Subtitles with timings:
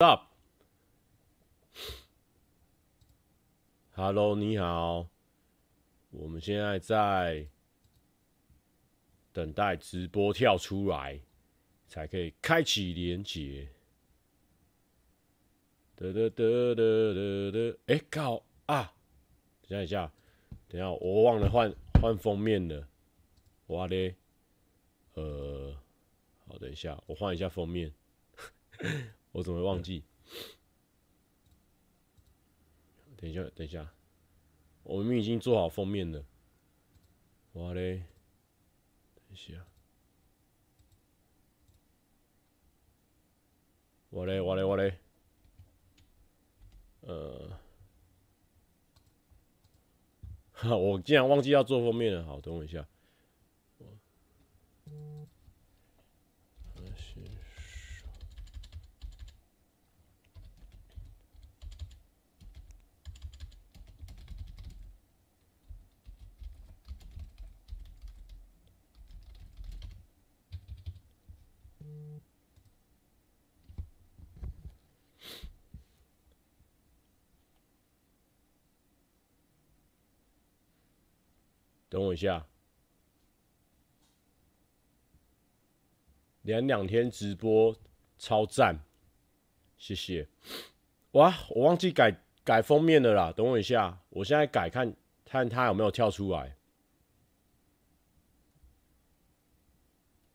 [0.00, 0.28] Stop.
[3.96, 5.08] Hello，你好，
[6.10, 7.48] 我们现在在
[9.32, 11.20] 等待直播跳出来，
[11.88, 13.68] 才可以开启连接。
[15.96, 18.94] 得得得得得得，哎靠啊！
[19.66, 20.12] 等一下，
[20.68, 22.86] 等一下，我忘了换换封面了。
[23.66, 24.14] 哇嘞，
[25.14, 25.76] 呃，
[26.46, 27.92] 好，等一下，我换一下封面。
[29.32, 30.02] 我怎么会忘记？
[33.16, 33.92] 等一下，等一下，
[34.84, 36.24] 我明明已经做好封面了。
[37.54, 38.04] 哇嘞，
[39.16, 39.66] 等一下，
[44.10, 44.98] 哇嘞，哇嘞，哇嘞，
[47.00, 47.58] 呃，
[50.52, 52.24] 哈，我竟然忘记要做封面了。
[52.24, 52.86] 好，等我一下。
[81.98, 82.46] 等我一下，
[86.42, 87.76] 连两天直播
[88.16, 88.78] 超赞，
[89.76, 90.28] 谢谢。
[91.10, 93.32] 哇，我忘记改改封面了啦！
[93.32, 96.56] 等我一下，我现在改看看他有没有跳出来。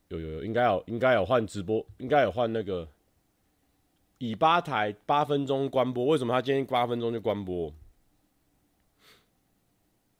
[0.09, 2.89] 有有有，应该有应该有换直播，应该有换那个
[4.17, 6.07] 以八台八分钟关播。
[6.07, 7.73] 为什么他今天八分钟就关播？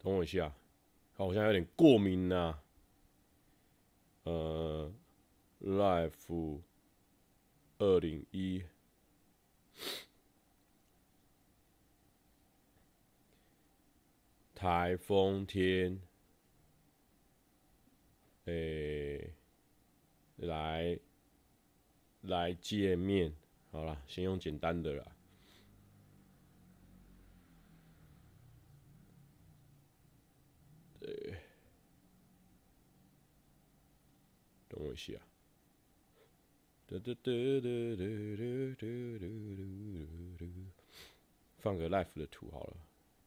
[0.02, 0.50] 等我一下。
[1.16, 2.60] 好，我现在有点过敏呐、
[4.24, 4.92] 呃
[5.62, 6.60] ，Life
[7.78, 8.64] 二零一，
[14.56, 16.02] 台风天，
[18.46, 19.36] 诶、
[20.38, 21.00] 来
[22.22, 23.36] 来见面，
[23.72, 25.06] 好了，先用简单的啦。
[34.70, 35.14] 等我一下，
[41.58, 42.78] 放个 Life 的图好了，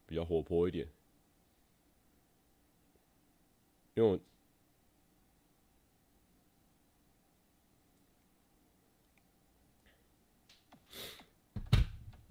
[0.05, 0.87] 比较活泼一点。
[3.95, 4.15] 因为我，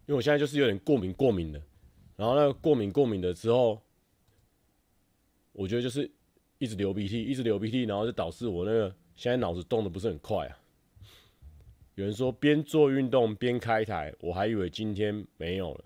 [0.07, 1.61] 因为我现在就是有点过敏过敏的，
[2.17, 3.83] 然后那个过敏过敏的之后，
[5.53, 6.11] 我觉得就是
[6.59, 8.97] 一直流鼻涕，一直流鼻涕，然后就导致我那个。
[9.17, 10.59] 现在脑子动得不是很快啊！
[11.95, 15.85] 有人说边做运动边开台，我还以为今天没有了。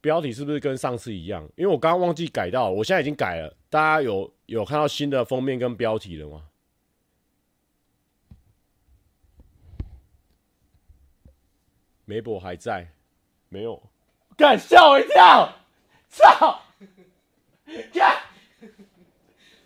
[0.00, 1.48] 标题是不是跟上次一样？
[1.54, 3.56] 因为我刚刚忘记改到，我现在已经改了。
[3.70, 6.48] 大家有有看到新的封面跟标题了吗？
[12.04, 12.88] 梅博还在？
[13.48, 13.80] 没有？
[14.36, 15.56] 敢，吓我一跳！
[16.08, 16.60] 操！
[17.92, 18.23] 干！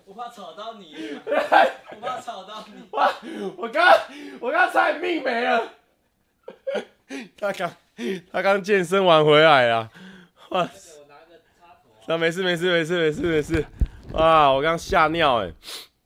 [0.08, 0.94] 我怕吵到你，
[1.26, 2.88] 我怕吵到你。
[2.92, 3.12] 哇！
[3.58, 3.86] 我刚
[4.40, 5.70] 我刚差点命没了。
[7.36, 7.70] 他刚
[8.32, 9.90] 他刚健身完回来啊！
[10.48, 10.66] 哇！
[12.06, 13.66] 那没事没事没事没事没事。
[14.14, 14.50] 啊！
[14.50, 15.52] 我刚吓尿哎。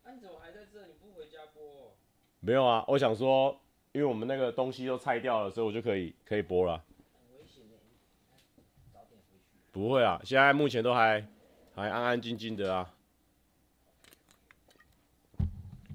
[0.05, 0.81] 那你怎么还在这？
[0.81, 1.95] 你不回家播？
[2.41, 3.57] 没有啊，我想说，
[3.93, 6.83] 因为我们那个东西都拆掉了，所以我就可以可以播了。
[9.71, 11.25] 不会啊，现在目前都还
[11.77, 12.91] 还安安静静的啊。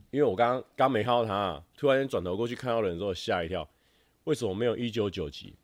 [0.10, 3.68] 因为我刚刚没看到他，突然间转头过去看到人之后吓一跳。
[4.24, 5.56] 为什么没有一九九集？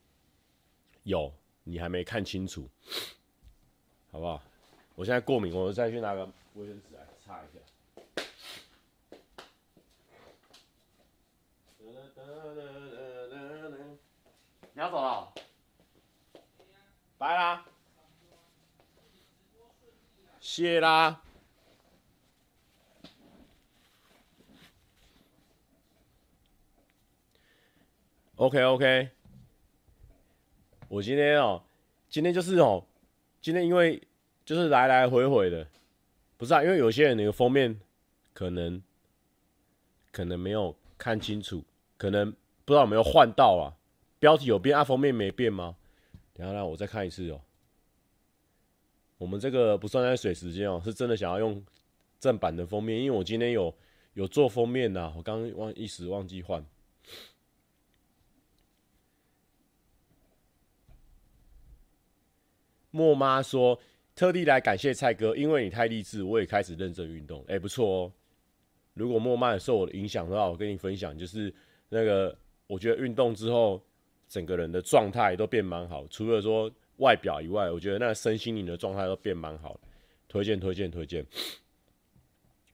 [1.03, 1.33] 有，
[1.63, 2.69] 你还没看清楚，
[4.11, 4.41] 好不好？
[4.95, 7.59] 我现在过敏，我再去拿个卫生纸来擦一下。
[14.75, 15.33] 你要走了？
[17.17, 17.65] 拜啦！
[20.39, 21.21] 谢啦
[28.43, 29.09] ！OK OK，
[30.89, 31.63] 我今天哦、
[32.09, 32.85] 今天就是哦、
[33.39, 34.01] 今天因为
[34.43, 35.65] 就是来来回回的，
[36.35, 37.79] 不是啊，因为有些人那个封面
[38.33, 38.83] 可能
[40.11, 41.63] 可能没有看清楚，
[41.97, 42.29] 可能
[42.65, 43.71] 不知道有没有换到啊，
[44.19, 45.77] 标题有变啊，封面没变吗？
[46.33, 47.39] 等下让我再看一次哦、
[49.19, 51.63] 我们这个不算在水时间哦、是真的想要用
[52.19, 53.73] 正版的封面，因为我今天有
[54.15, 56.61] 有做封面呐，我刚刚忘一时忘记换。
[62.93, 63.77] 莫妈说
[64.13, 67.43] 特地来感谢蔡哥，因为你太励志，我也开始认真运动。
[67.47, 68.11] 哎、不错哦。
[68.93, 71.51] 如果莫妈也受我的影响的话，我跟你分享，就是
[71.89, 72.37] 那个
[72.67, 73.81] 我觉得运动之后，
[74.29, 76.05] 整个人的状态都变蛮好。
[76.07, 79.79] 除了说外表以外，我觉得那个身心灵的状态都变蛮好。
[80.27, 81.25] 推荐推荐推荐。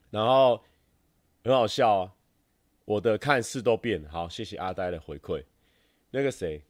[0.10, 0.62] 然后
[1.44, 2.14] 很好笑啊，
[2.84, 5.44] 我的看似都变好，谢谢阿呆的回馈。
[6.12, 6.62] 那个谁，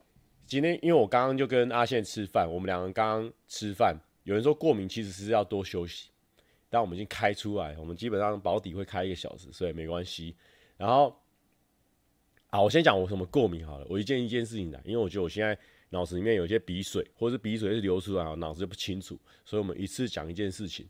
[0.50, 6.10] 今天因为我刚刚就跟阿宪吃饭，我们两个人刚刚吃饭，有人说过敏其实是要多休息。
[6.72, 10.36] 但我们已经开出来，我们基本上保底会开一个小时，所以没关系。
[10.76, 11.16] 然后，
[12.50, 13.86] 啊，我先讲我什么过敏好了。
[13.88, 15.56] 我一件一件事情来，因为我觉得我现在
[15.90, 20.88] 脑子里面有一些鼻水，或者是鼻水是流出来，我脑子就不清楚，所以我们一次讲一件事情。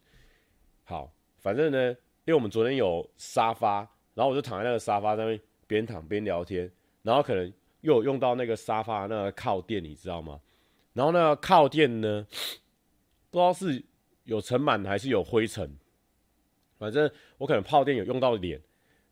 [0.86, 1.90] 好，反正呢，
[2.24, 3.80] 因为我们昨天有沙发，
[4.14, 6.72] 然后我就躺在那个沙发上面边躺边聊天，
[7.02, 7.52] 然后可能
[7.82, 10.40] 又有用到那个沙发那个靠垫，你知道吗？
[10.94, 12.28] 然后那个靠垫呢，
[13.30, 13.86] 不知道是。
[14.26, 15.76] 有尘螨还是有灰尘，
[16.78, 17.10] 反正
[17.40, 18.62] 我可能泡垫有用到脸，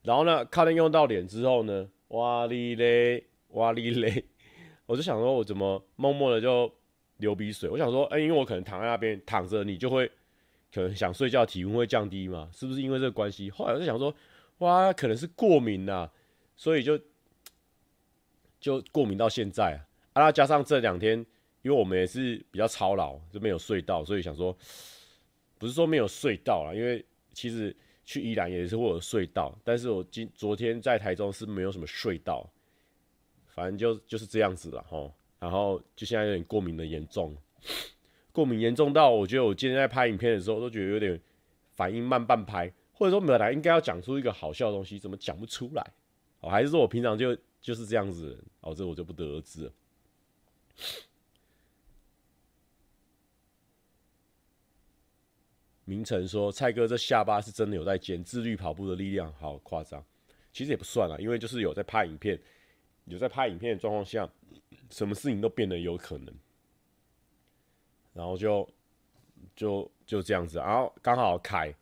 [0.04, 4.26] 然后呢，靠垫用到脸之后呢，哇哩嘞，哇哩嘞，
[4.86, 6.72] 我就想说，我怎么默默的就
[7.18, 7.68] 流鼻水？
[7.68, 10.08] 我想说，哎、因为我可能躺在那边躺着，你就会
[10.72, 13.50] 可能想睡觉，体温会降低嘛，是不是因为这个关系？
[13.50, 14.14] 后来我就想说，
[14.60, 16.08] 哇，可能是过敏呐、
[16.56, 17.00] 所以就
[18.60, 19.80] 就过敏到现在
[20.14, 21.18] 啊，啊加上这两天，
[21.62, 24.56] 因为我们也是比较操劳，就没有睡到，所以想说。
[25.60, 27.76] 不是说没有睡到啦，因为其实
[28.06, 32.48] 去宜兰也是会有睡到，但是我今昨天在台中是没有什么睡到，
[33.48, 35.12] 反正就就是这样子了吼。
[35.40, 37.36] 然后就现在有点过敏的严重，
[38.32, 41.20] 过敏严重到我觉得我今天在拍影片的时候都觉得有点
[41.74, 45.84] 反应慢半拍，或者说本来应该要讲出一个好笑的东西，怎么讲不出来？
[46.42, 47.36] 哦，还是说我平常就
[47.68, 48.42] 就是这样子？
[48.62, 49.72] 哦，这我就不得而知了。
[55.84, 60.02] 明成说：“蔡哥，这下巴是真的有在减，自律跑步的力量好夸张。
[60.54, 62.40] 其实也不算啦，因为就是有在拍影片，
[63.04, 64.30] 有在拍影片的状况下，
[64.90, 66.34] 什么事情都变得有可能。
[68.14, 68.66] 然后就
[69.58, 71.76] 就就这样子，然后刚好凯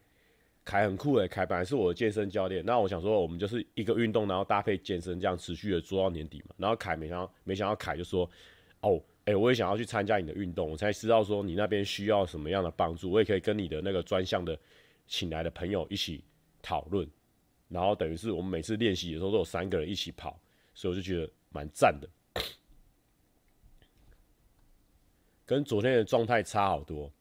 [0.65, 2.65] 凯很酷诶，凯本来是我的健身教练。
[2.65, 6.56] 那我想说，我们就是一个运动，然后搭配健身，这样持续的做到年底嘛。
[6.57, 8.29] 然后凯没想到，没想到凯就说：
[8.81, 14.56] 哦。”哎、欸，我也想要去参加你的运动，我才知道说你那边需要什么样的帮助，我也可以跟你的那个专项的
[15.07, 16.23] 请来的朋友一起
[16.62, 17.09] 讨论，
[17.67, 20.39] 然后等于是我们每次练习的时候都有三个人一起跑，
[20.75, 22.07] 所以我就觉得蛮赞的，
[25.44, 27.12] 跟昨天的状态差好多。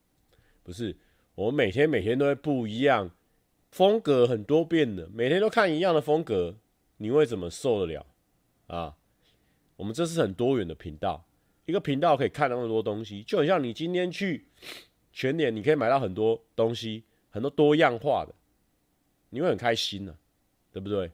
[0.63, 0.95] 不是，
[1.35, 3.11] 我们每天每天都会不一样，
[3.75, 6.55] 风格很多变的，每天都看一样的风格，
[6.99, 8.07] 你会怎么受得了
[8.69, 8.97] 啊？
[9.75, 11.27] 我们这是很多元的频道。
[11.67, 14.47] 一个频道可以看那么多东西，就很像你今天去
[15.13, 18.33] 全年，你可以买到很多东西，很多多样化的，
[19.31, 20.17] 你会很开心呢，
[20.71, 21.11] 对不对？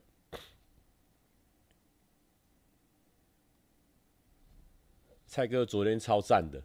[5.26, 6.62] 蔡哥昨天超赞的，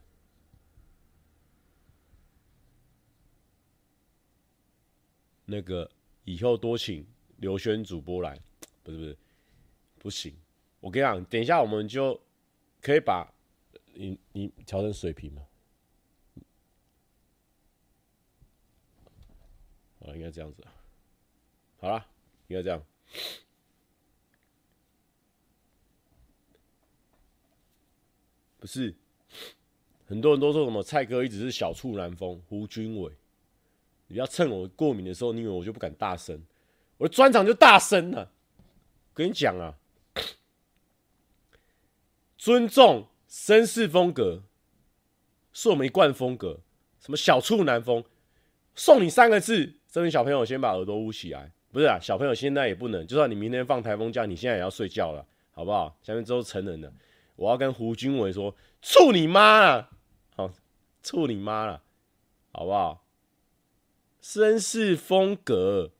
[5.45, 5.89] 那个
[6.23, 7.05] 以后多请
[7.37, 8.39] 刘轩主播来，
[8.83, 9.17] 不是不是，
[9.99, 10.35] 不行，
[10.79, 12.19] 我跟你讲，等一下我们就
[12.81, 13.31] 可以把。
[13.97, 15.41] 你你调成水平吗？
[20.01, 20.61] 啊，应该这样子。
[21.79, 22.05] 好了，
[22.47, 22.83] 应该这样。
[28.59, 28.93] 不是，
[30.05, 33.13] 很多人都说什么蔡哥一直是小处男风，胡军伟。
[34.07, 36.41] 你要趁我过敏的时候，你以为我就不敢大声？
[36.97, 38.31] 我的专场就大声了。
[39.13, 39.75] 跟你讲啊，
[42.37, 43.07] 尊重。
[43.27, 44.43] 绅士风格
[45.51, 46.61] 是我们一贯风格，
[47.01, 48.01] 什么小处男风，
[48.75, 51.51] 送你三个字：这边小朋友先把耳朵捂起来。
[51.73, 55.97] 不是啊，小朋友现在也不能，就算你明天放台风假，你现在也要睡觉了，好不好？
[56.01, 56.93] 下面都是成人了，
[57.35, 59.89] 我要跟胡军伟说：处你妈啊！
[60.37, 60.49] 好，
[61.03, 61.81] 处你妈了，
[62.53, 63.04] 好不好？
[64.25, 65.91] 绅士风格，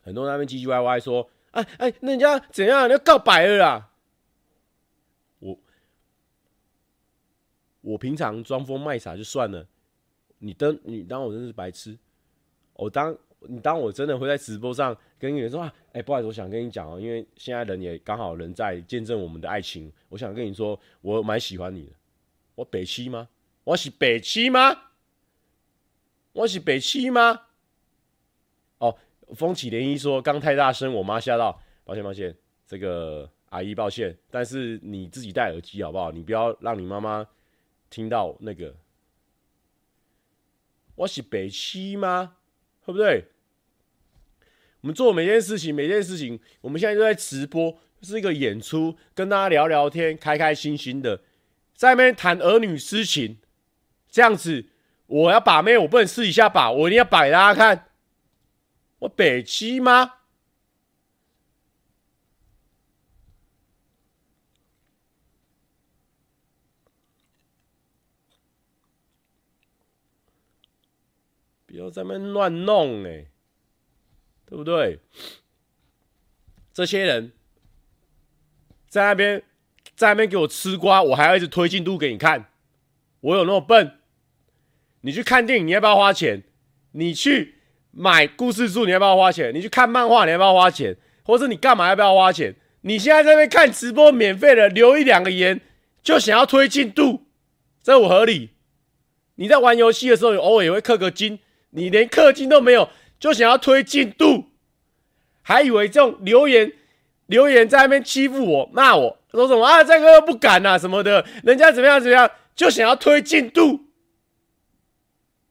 [0.00, 2.88] 很多人那边唧唧歪歪说：哎哎，那人家怎样？
[2.88, 3.90] 你要告白了啦！
[5.40, 5.58] 我
[7.80, 9.66] 我平常装疯卖傻就算了，
[10.38, 11.98] 你当你当我真是白痴，
[12.74, 21.92] 我当你当我真的会在直播上跟你说啊，哎、不好意思，我想跟你讲哦，因为现在人也刚好人在见证我们的爱情，我想跟你说，我蛮喜欢你的。
[22.54, 23.28] 我北七吗？
[23.64, 24.93] 我是北七吗？
[26.34, 27.42] 我是北七吗？
[28.78, 28.98] 哦，
[29.36, 32.36] 风起涟漪说刚太大声，我妈吓到，抱歉抱歉，
[32.66, 36.10] 这个阿姨抱歉，但是你自己戴耳机好不好？
[36.10, 37.26] 你不要让你妈妈。
[37.88, 38.74] 听到那个，
[40.96, 42.38] 我是北七吗？
[42.84, 43.26] 对不对？
[44.80, 51.20] 我们做每件事情，每件事情，我们现在都在直播，是一个演出，跟大家聊聊天，开开心心的，
[51.76, 53.38] 在那边谈儿女私情，
[54.10, 54.66] 这样子，
[55.06, 57.88] 我要把妹，我不能试一下把，我一定要摆给大家看，
[59.00, 60.14] 我北七吗？
[71.66, 73.26] 不要在那乱弄哎、
[74.46, 75.00] 对不对？
[76.72, 77.32] 这些人
[78.88, 79.42] 在那边
[79.96, 82.48] 在那边给我吃瓜，我还要一直推进度给你看，
[83.20, 84.00] 我有那么笨？
[85.04, 86.42] 你去看电影，你要不要花钱？
[86.92, 87.56] 你去
[87.90, 89.54] 买故事书，你要不要花钱？
[89.54, 90.96] 你去看漫画，你要不要花钱？
[91.24, 92.54] 或者你干嘛要不要花钱？
[92.80, 95.60] 你现在在那边看直播，免费的留一两个言，
[96.02, 97.26] 就想要推进度，
[97.82, 98.50] 这我合理？
[99.34, 101.38] 你在玩游戏的时候，偶尔也会氪个金。
[101.70, 102.88] 你连氪金都没有，
[103.20, 104.46] 就想要推进度，
[105.42, 106.72] 还以为这种留言
[107.26, 109.84] 留言在那边欺负我、骂我，说什么啊？
[109.84, 113.83] 这个不敢啊什么的，人家怎么样怎么样，就想要推进度，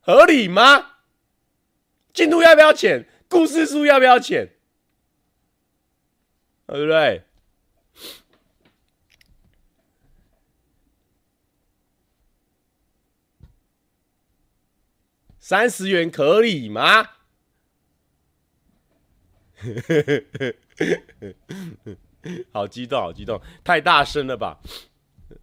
[0.06, 0.96] 合理吗？
[2.14, 3.08] 进度要不要钱？
[3.30, 4.50] 故事书要不要钱？
[6.68, 7.24] 对不对？
[15.40, 17.10] 三十元可以吗？
[22.52, 24.60] 好激动，好激动，太大声了吧！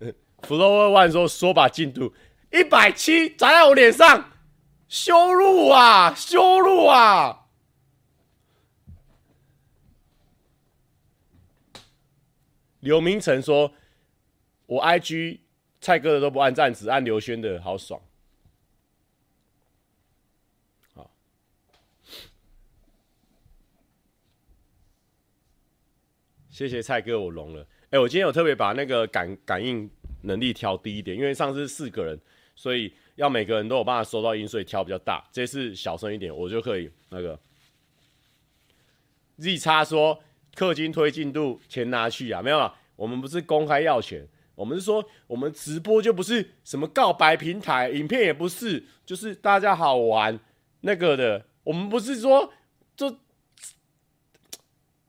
[0.43, 2.15] Flow One 说说把进度
[2.51, 4.31] 一百七砸在我脸上，
[4.91, 7.47] 羞辱啊，羞辱啊！
[12.81, 13.73] 刘明成说，
[14.67, 15.39] 我 IG
[15.81, 18.01] 蔡哥的都不按赞，只按刘轩的，好爽。
[20.93, 21.09] 好
[26.49, 27.65] 谢谢蔡哥，我聋了。
[27.91, 29.89] 哎，我今天有特别把那个感感应
[30.23, 32.21] 能力调低一点，因为上次四个人，
[32.57, 35.23] 所以要每个人都有办法收到音，所以调比较大。
[35.31, 37.39] 这次小声一点，我就可以那个。
[39.37, 40.19] Z 叉说
[40.55, 42.41] 氪金推进度，钱拿去啊？
[42.41, 50.41] 没有啊，我们不是公开要钱，我们是说我们直播就不是什么告白平台，影片也不是，就是大家好玩
[50.81, 51.45] 那个的。
[51.65, 52.51] 我们不是说
[52.97, 53.15] 这。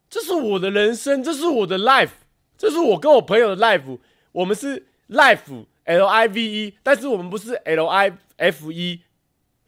[0.10, 2.10] 这是我的人生，这是我的 life，
[2.58, 3.98] 这是我跟我朋友的 life。
[4.34, 9.04] 我们是 life L I V E，但是我们不是 L I F E，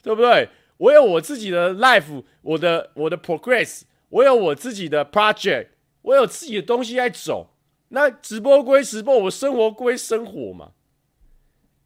[0.02, 0.50] 对不对？
[0.78, 5.70] 我有我自己的 life，我的我的 progress，我有我自己的 project，
[6.02, 7.52] 我有自己的东西在走。
[7.90, 10.72] 那直播归直播，我生活归生活嘛。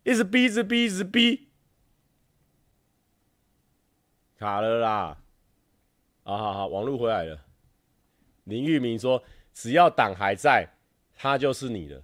[0.04, 1.50] 一直逼，一直逼，一直逼，
[4.40, 5.18] 卡了啦！
[6.24, 7.42] 好好好，网络回来了。
[8.46, 9.22] 林玉明说
[9.54, 10.70] ：“只要党还在，
[11.14, 12.02] 他就是你的。”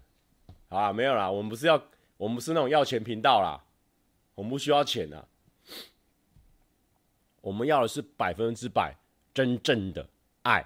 [0.67, 1.81] 好啊，没有啦，我们不是要，
[2.23, 3.61] 我们是那种要钱频道啦，
[4.33, 5.27] 我们不需要钱啊。
[7.41, 8.95] 我们要的是百分之百
[9.33, 10.07] 真正的
[10.43, 10.65] 爱。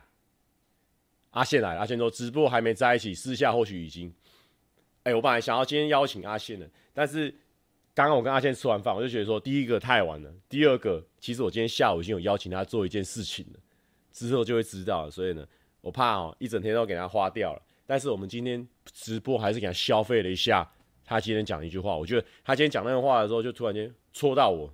[1.31, 4.13] 阿宪来了，阿宪说直播还没在一起，私下或许已经。
[5.01, 7.31] 哎、我本来想要今天邀请阿宪的，但是
[7.95, 13.59] 刚刚我跟阿宪吃完饭，我就觉得说，第一个太晚了，第二个其实我今天下午已经有邀请他做一件事情了，
[14.11, 15.43] 之后就会知道了，所以呢。
[15.81, 17.61] 我怕哦，一整天都给他花掉了。
[17.87, 20.69] 但是我们今天直播还是给他消费了一下。
[21.07, 24.71] 他今天讲一句话，我觉得他今天讲那个话的时候，就突然间戳到我，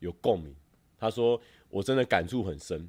[0.00, 0.54] 有共鸣。
[0.98, 2.86] 他说我真的感触很深。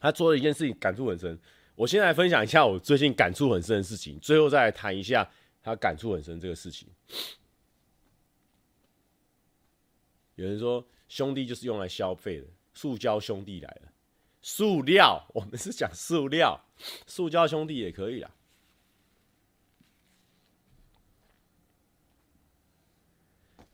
[0.00, 1.36] 他做了一件事情，感触很深。
[1.74, 5.28] 我先来分享一下我最近感触很深的事情，最后再来谈一下
[5.60, 6.88] 他感触很深这个事情。
[10.36, 13.92] 有人说兄弟就是用来消费的，塑胶兄弟来了。
[14.40, 16.64] 塑料，我们是讲塑料，
[17.06, 18.30] 塑胶兄弟也可以啦。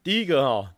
[0.09, 0.75] 第一个哈，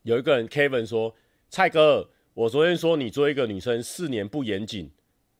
[0.00, 1.14] 有一个人 Kevin 说
[1.50, 4.90] ：“蔡哥，我昨天说你追一个女生四年不严谨，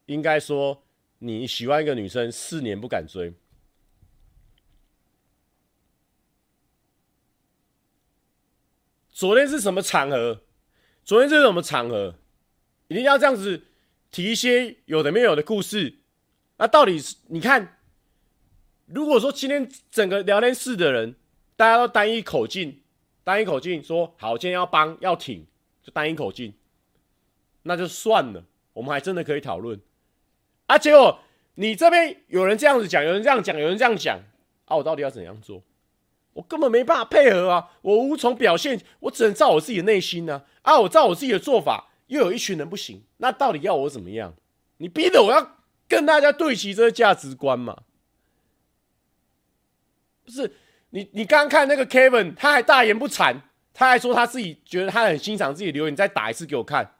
[0.05, 0.83] 应该说
[1.21, 3.33] 你喜欢一个女生四年不敢追。”
[9.09, 10.43] 昨天是什么场合？
[11.07, 12.17] 昨天是什么场合？
[12.89, 13.65] 一定要这样子
[14.11, 15.99] 提一些有的没有的故事？
[16.57, 17.79] 那到底是你看，
[18.87, 21.15] 如果说今天整个聊天室的人
[21.57, 22.81] 大家都单一口径，
[23.23, 25.47] 单一口径说好，今天要帮要挺，
[25.83, 26.55] 就单一口径，
[27.63, 28.45] 那就算了。
[28.73, 29.81] 我们还真的可以讨论。
[30.67, 31.21] 啊，结果
[31.57, 34.21] 你这边有人这样子讲，有人这样讲，有人这样讲，
[34.67, 35.63] 啊，我到底要怎样做？
[36.35, 40.45] 我根本没办法配合啊，我无从表现，我只能照我自己的内心呢。
[40.63, 44.35] 啊，我照我自己的做法，又有一群人不行，那到底要我怎么样？
[44.77, 45.57] 你逼得我要
[45.89, 47.83] 跟大家对齐这个价值观嘛？
[50.25, 50.53] 不是
[50.91, 53.41] 你，你刚刚看那个 Kevin，他还大言不惭，
[53.73, 56.95] 他还说他自己觉得他很欣赏自己留言，你再打一次给我看，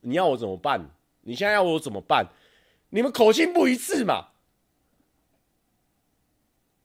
[0.00, 0.90] 你要我怎么办？
[1.22, 2.26] 你现在要我怎么办？
[2.90, 4.28] 你们口径不一致嘛？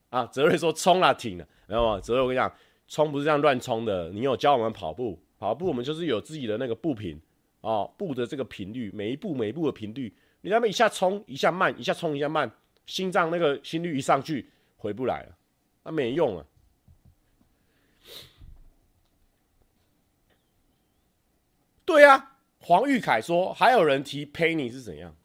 [0.09, 1.99] 啊，泽瑞说冲了，停了，没有吗？
[2.01, 2.51] 泽瑞，我跟你讲，
[2.87, 4.09] 冲不是这样乱冲的。
[4.09, 7.19] 你有教我们跑步，跑步我们就是有自己的那个步频
[7.61, 12.51] 哦，步的这个频率，每一步每一步的频率，你那么一下冲一下慢，一下冲一下慢，
[12.85, 15.35] 心脏那个心率一上去回不来了。
[15.81, 16.45] 那、没用啊！
[21.85, 25.15] 对啊，黄玉凯说还有人提 Penny 是怎样？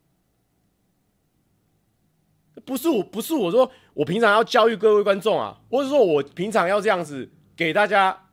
[2.64, 8.25] 不是我，不是我说我平常要教育各位观众啊，或者说我平常要这样子给大家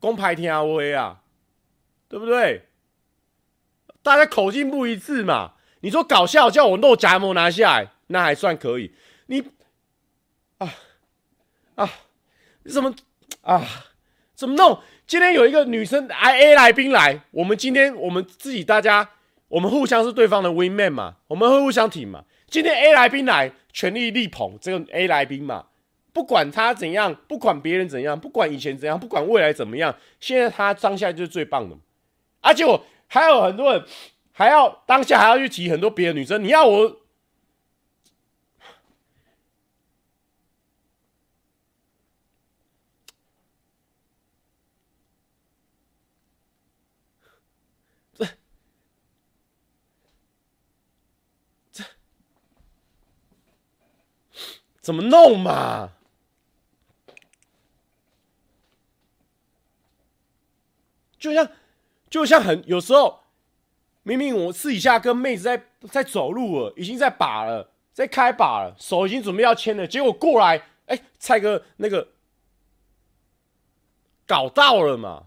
[0.00, 1.20] 公牌听阿威啊，
[2.08, 2.66] 对不对？
[4.02, 5.52] 大家口径不一致嘛。
[5.82, 8.94] 你说搞笑叫我弄夹膜拿下来，那还算可以。
[9.26, 9.44] 你
[10.58, 10.74] 啊。
[11.76, 11.90] 啊，
[12.64, 12.94] 你怎么
[13.42, 13.62] 啊？
[14.34, 14.80] 怎么弄？
[15.06, 19.10] 今天有一个女生 I A 来宾来，我们今天我们自己大家，
[19.48, 22.24] 我们互相是对方的 win man 嘛，我们会互相挺嘛。
[22.46, 25.66] 今天 A 来宾来，全力力捧这个 A 来宾嘛，
[26.12, 31.76] 不管他怎样，不管别人怎样，不管以前怎样，不管未来怎么样，现在他当下就是最棒的。
[32.40, 33.84] 而且我还有很多人
[34.32, 36.96] 还要当下还要去提很多别的女生，你要我。
[48.14, 48.26] 这
[51.72, 51.84] 这
[54.80, 55.92] 怎么弄嘛？
[61.20, 61.48] 就像，
[62.08, 63.20] 就像很有时候，
[64.02, 72.08] 明明我私底下跟妹子在在走路了，已经在把了，在开把了，手已经准备要牵了，结果过来，哎、蔡哥那个
[74.26, 75.26] 搞到了嘛？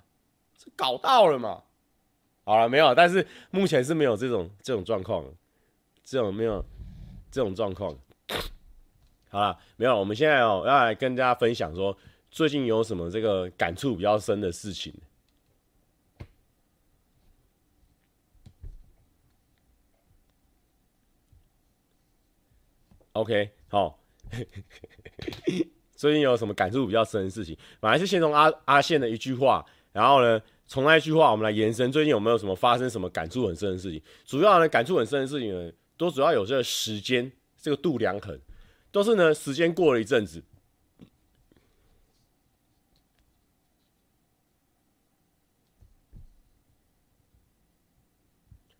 [0.75, 1.61] 搞到了嘛？
[2.43, 5.23] 好了，没有，但是目前是没有这种这种状况，
[6.03, 6.65] 这种没有
[7.31, 7.95] 这种状况。
[9.29, 11.95] 好了，没有，我们现在哦要来跟大家分享说，
[12.31, 14.91] 最近有什么这个感触比较深的事情。
[23.13, 23.99] OK，好，
[25.95, 27.55] 最近有什么感触比较深的事情？
[27.79, 34.01] 本来是先从阿阿宪的一句话，然后呢，从那一句话我们来延伸，最近有没有什么发生什么感触很深的事情？
[34.25, 38.39] 主要呢，感触很深的事情呢，都主要有这个时间这个度量衡。
[38.91, 40.43] 都是呢，时间过了一阵子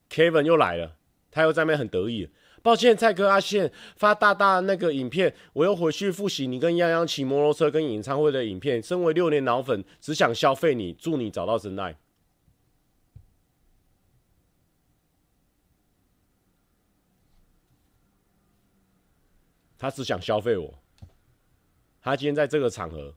[0.10, 0.98] ，Kevin 又来了，
[1.30, 2.30] 他又在那边很得意。
[2.64, 8.82] 抱歉，蔡哥阿宪发大大那个影片，我又回去复习你跟泱泱骑摩托车跟演唱会的影片。
[8.82, 12.00] 身为六年老粉，只想消费你，祝你找到真爱。
[19.78, 20.74] 他只想消费我。
[22.02, 23.14] 他今天在这个场合，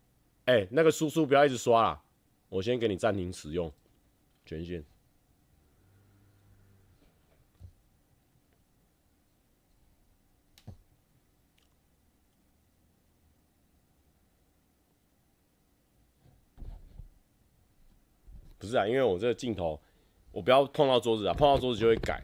[0.46, 2.02] 哎、那个叔叔不要一直刷啦，
[2.48, 3.72] 我先给你暂停使用
[4.44, 4.84] 权限。
[18.66, 19.80] 不是啊，因为我这个镜头，
[20.32, 22.20] 我不要碰到桌子啊，碰到桌子就会改。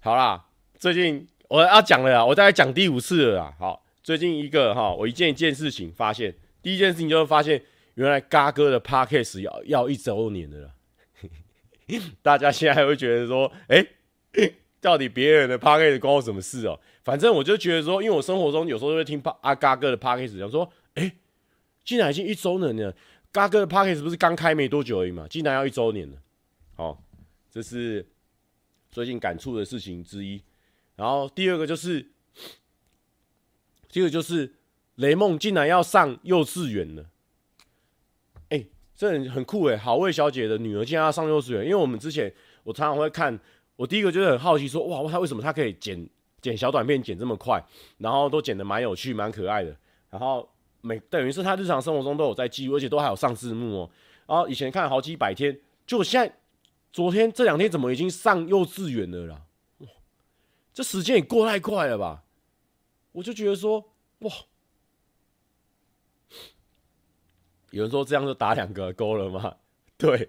[0.00, 0.44] 好啦，
[0.78, 1.28] 最近。
[1.46, 3.54] 我要讲了啊，我大概讲第五次了啊。
[3.60, 7.62] 好，最近一个哈，我一件一件事情发现，第一件事情就是发现，
[7.94, 10.70] 原来嘎哥的 Podcast 要要一周年的了。
[12.22, 13.86] 大家现在会觉得说，哎、
[14.80, 16.80] 到底别人的 Podcast 关我什么事哦？
[17.04, 21.12] 反正我就觉得说，因为我生活中有时候会听阿嘎哥的 Podcast，想说，哎、
[21.84, 22.92] 竟然已经一周年了，
[23.34, 26.16] 嘎哥的 Podcast 不是刚开没多久而已嘛，竟然要一周年了。
[26.76, 27.02] 好，
[27.50, 28.06] 这是
[28.92, 30.40] 最近感触的事情之一。
[30.94, 32.12] 然后第二个就是，
[33.88, 34.54] 第二个就是
[34.94, 37.06] 雷梦竟然要上幼稚园了，
[38.50, 39.76] 哎，这很很酷哎！
[39.76, 43.36] 好味小姐的女儿竟然要上幼稚园，因为我们之前我常常会看，
[43.74, 46.08] 我第一个就是很好奇说，哇，她为什么她可以剪
[46.40, 47.60] 剪小短片剪这么快，
[47.98, 49.76] 然后都剪得蛮有趣、蛮可爱的，
[50.08, 50.48] 然后
[50.84, 53.90] 每等于是他日常生活中都有在记录，而且都还有上字幕哦。
[54.26, 56.36] 然后以前看好几百天，就现在
[56.92, 59.40] 昨天这两天怎么已经上幼稚园了啦？
[60.74, 62.24] 这时间也过太快了吧？
[63.12, 64.30] 我就觉得说，哇，
[67.70, 69.56] 有人说这样就打两个勾了吗？
[69.96, 70.28] 对，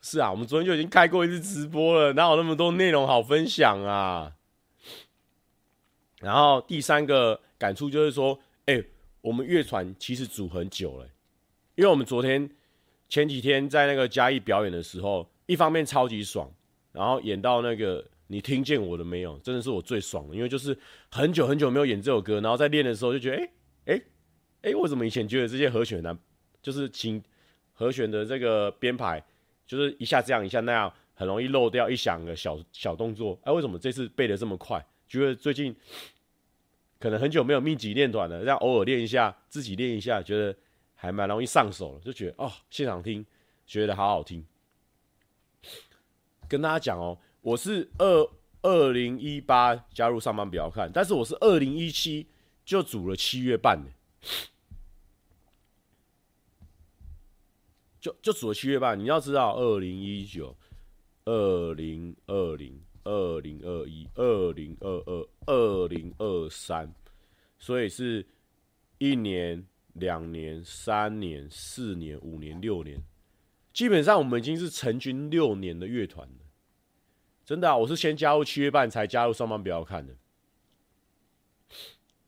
[0.00, 4.32] 是啊，我们昨天就已经开过一次直播了，哪有那么多内容好分享啊？
[6.20, 8.82] 然后第三个感触就是说，哎、
[9.20, 11.06] 我们乐团其实组很久了，
[11.76, 12.50] 因为我们昨天。
[13.12, 16.48] 前几天在那个嘉义表演的时候，一方面超级爽，
[16.92, 20.78] 然后演到那个你听见我的没有，真的是我最爽的，因为就是
[21.10, 23.50] 很久很久没有演这首歌，然后在练的时候就觉得，哎
[23.86, 24.02] 哎
[24.62, 26.16] 哎，为什么以前觉得这些和弦呢，
[26.62, 27.20] 就是请
[27.72, 29.20] 和弦的这个编排，
[29.66, 34.86] 就是一下这样一下那样，很容易漏掉一响的小小动作，哎，为什么这次背得这么快？
[35.08, 35.74] 觉得最近
[37.00, 40.56] 可能很久没有密集练团了，这样偶尔练一下，自己练一下，觉得。
[41.02, 43.24] 还蛮容易上手了，就觉得哦，现场听
[43.66, 44.44] 觉得好好听。
[46.46, 52.26] 跟大家讲哦，我是二二零一八加入上班不要看，但是我是二零一七
[52.66, 53.90] 就组了七月半的，
[57.98, 59.00] 就就组了七月半。
[59.00, 60.54] 你要知道，二零一九、
[61.24, 66.94] 二零二零、二零二一、二零二二、二零二三，
[67.58, 68.26] 所以是
[68.98, 69.66] 一年。
[69.94, 73.02] 两年、三年、四年、五年、六年，
[73.72, 76.34] 基本上我们已经是成军六年的乐团了。
[77.44, 80.14] 真的啊，我是先加入七月半才加入上班不要看的，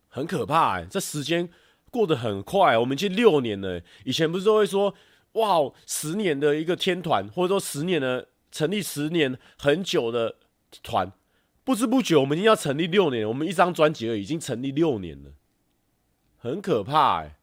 [0.08, 0.84] 很可怕哎！
[0.90, 1.48] 这时间
[1.88, 3.80] 过得很快，我们已经六年了。
[4.04, 4.92] 以前不是都会说，
[5.34, 10.34] 哇，十年的一个天团，或者说十年的成立十年很久的
[10.82, 11.12] 团，
[11.64, 13.26] 不知不觉我们已经要成立六年。
[13.26, 15.32] 我们一张专辑而已经成立六年了，
[16.38, 17.36] 很可怕哎！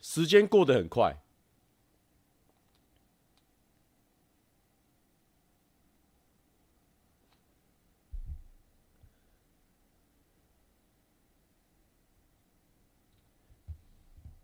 [0.00, 1.20] 时间过得很快。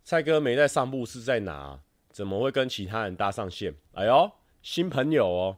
[0.02, 1.80] 蔡哥没在上部是在哪？
[2.10, 3.76] 怎么会跟其他人搭上线？
[3.92, 5.56] 哎呦，新朋友哦！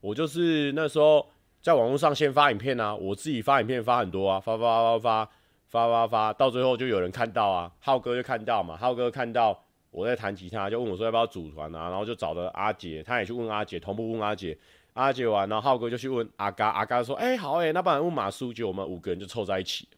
[0.00, 1.30] 我就是那时候
[1.62, 5.32] 在网络上先发影片啊，我自己发影片发很多啊，发发发发发。
[5.72, 9.58] 发发，到最后就有人看到啊，浩哥就看到嘛，浩哥看到
[9.90, 14.58] 我在弹吉他，就问我说要不要组团啊，然后就找了阿杰，他也去问阿杰，同步问阿杰，
[14.92, 19.88] 阿杰完，然后浩哥就去问阿嘎，阿嘎说，哎、好哎、那不然问马叔，就我们五个人就凑在一起，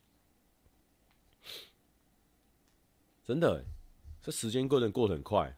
[3.25, 3.65] 真的、
[4.23, 5.57] 这时间过得过得很快，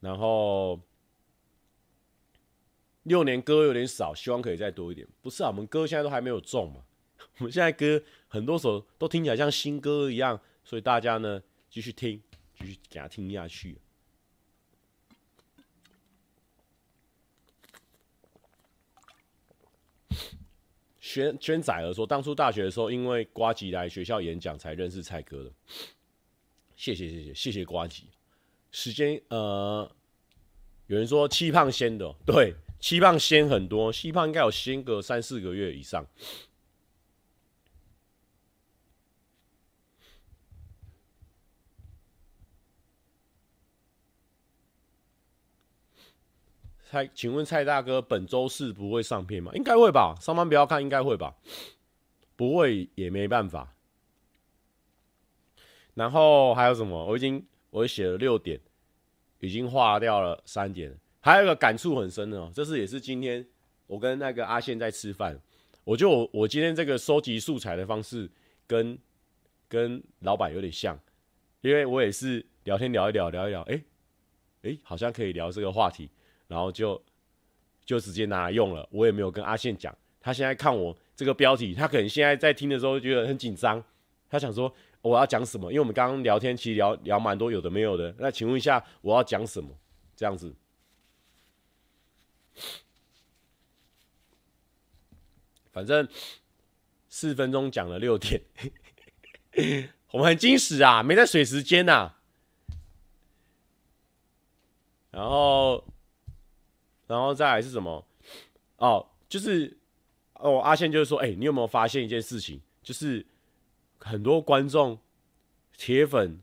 [0.00, 0.78] 然后
[3.08, 6.84] 六年歌有点少，希望可以再多一点，不是啊，我们歌现在都还没有中嘛。
[7.38, 12.22] 我们现在歌很多首都听起来像新歌一样，所以大家呢继续听，
[12.56, 13.78] 继续给他听下去。
[21.00, 25.50] 轩轩仔儿说，当初大学的时候，因为瓜吉来学校演讲才认识蔡哥的。
[26.76, 28.04] 谢谢谢谢谢谢瓜吉。
[28.70, 29.90] 时间呃，
[30.86, 36.06] 有人说七胖先的，对，七胖先很多，七胖应该有先个三四个月以上。
[46.90, 49.52] 蔡，请问蔡大哥，本周四不会上片吗？
[49.54, 51.36] 应该会吧，上班不要看，应该会吧，
[52.34, 53.74] 不会也没办法。
[55.92, 57.04] 然后还有什么？
[57.04, 58.58] 我已经我写了六点，
[59.40, 60.98] 已经划掉了三点。
[61.20, 63.44] 还有一个感触很深的哦，这是也是今天
[63.86, 65.38] 我跟那个阿宪在吃饭，
[65.84, 68.30] 我就我，今天这个收集素材的方式
[68.66, 68.98] 跟
[69.68, 70.98] 跟老板有点像，
[71.60, 73.82] 因为我也是聊天聊一聊聊一聊，哎、
[74.62, 76.10] 欸、哎、好像可以聊这个话题。
[76.48, 76.98] 然后就
[77.84, 79.94] 就直接拿来用了，我也没有跟阿宪讲。
[80.18, 83.84] 他现在看我这个标题，他可能现在在听的时候觉得很紧张，
[84.30, 85.70] 他想说我要讲什么？
[85.70, 88.14] 因为我们刚刚聊天其实聊聊蛮多有的没有的。
[88.18, 89.68] 那请问一下，我要讲什么？
[90.16, 90.50] 这样子，
[95.72, 96.08] 反正
[97.08, 98.42] 四分钟讲了六点，
[100.12, 102.20] 我们很惊喜啊，没在水时间呐、啊。
[105.10, 105.84] 然后。
[107.08, 108.06] 然后再来是什么？
[108.76, 109.78] 哦，就是
[110.34, 112.60] 哦，阿宪就是说，哎，你有没有发现一件事情？
[112.82, 113.24] 就是
[113.98, 115.00] 很多观众、
[115.78, 116.42] 铁粉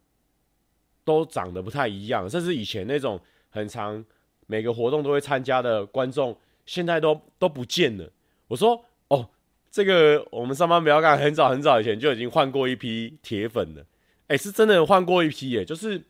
[1.03, 4.03] 都长得不太一样，甚至以前那种很长
[4.47, 8.11] 每个活动都会参加的观众，现在都都不见了。
[8.47, 9.29] 我说，哦，
[9.71, 13.85] 这个我们上班不要干，很早很早以前就已经换过一批铁粉了。
[14.27, 16.03] 哎，是真的换过一批耶，就是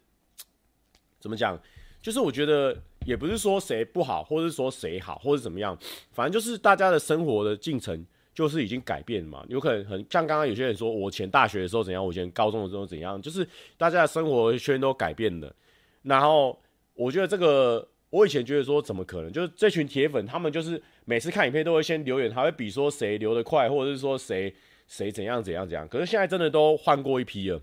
[1.19, 1.60] 怎么讲？
[2.02, 2.78] 就是我觉得。
[3.06, 5.78] 也不是说谁不好，或是说谁好，或者怎么样，
[6.12, 9.45] 反正就是大家的生活的进程就是已经改变了嘛。
[9.48, 15.56] 有可能很像刚刚有些人说，我前大学的时候怎样，我前高中的时候怎样，就是大家的生活圈都改变了。
[16.02, 16.60] 然后
[16.95, 24.56] 我觉得这个，我以前觉得说怎么可能，就是这群铁粉他们就是每次看影片都会先留言，还会比说谁留得快，或者是说谁
[24.88, 25.86] 谁怎样怎样怎样。
[25.86, 27.62] 可是现在真的都换过一批了。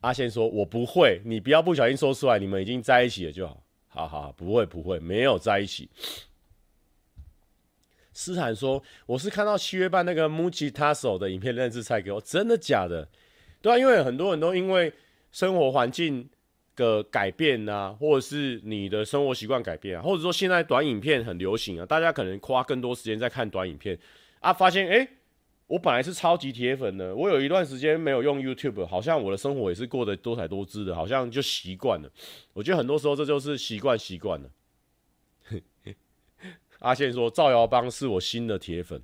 [0.00, 2.40] 阿宪说：“我不会，你不要不小心说出来。
[2.40, 5.88] 你们已经在一起了就好，好好，不会不会，没有在一起。”
[8.12, 13.08] 斯坦说：“我是看到七月半那个 Muji Tasso 的影片认识蔡哥，真的假的？
[13.62, 14.92] 对啊，因为很多人都因为
[15.30, 16.28] 生活环境
[16.76, 23.98] 的改变啊，或者是你的生活习惯改变啊，或者说现在短影片很流行啊，大家可能花更多时间在看短影片
[24.40, 25.08] 啊，发现哎。”
[25.66, 32.10] 我本来是超级铁粉的，我有一段时间没有用 YouTube，好像我的生活也是过得多彩多姿的，好像就习惯了。
[32.52, 34.50] 我觉得很多时候这就是习惯习惯了。
[36.80, 39.02] 阿宪说赵尧邦是我新的铁粉，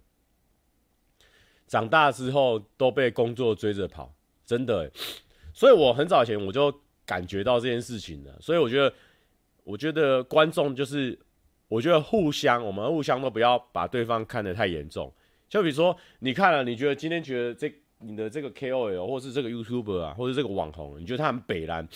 [1.66, 4.92] 长大之后都被工作追着跑，真的。
[5.54, 6.70] 所以我很早以前我就
[7.10, 8.94] 感觉到这件事情的，所以我觉得，
[9.64, 11.18] 我觉得观众就是，
[11.66, 15.12] 我觉得互相，我们互相都不要把对方看得太严重。
[15.48, 21.88] 就比如说，你看了，你觉得今天觉得这你的这个 KOL 或是这个 YouTuber 啊，或者这个网红，你觉得他很北蓝，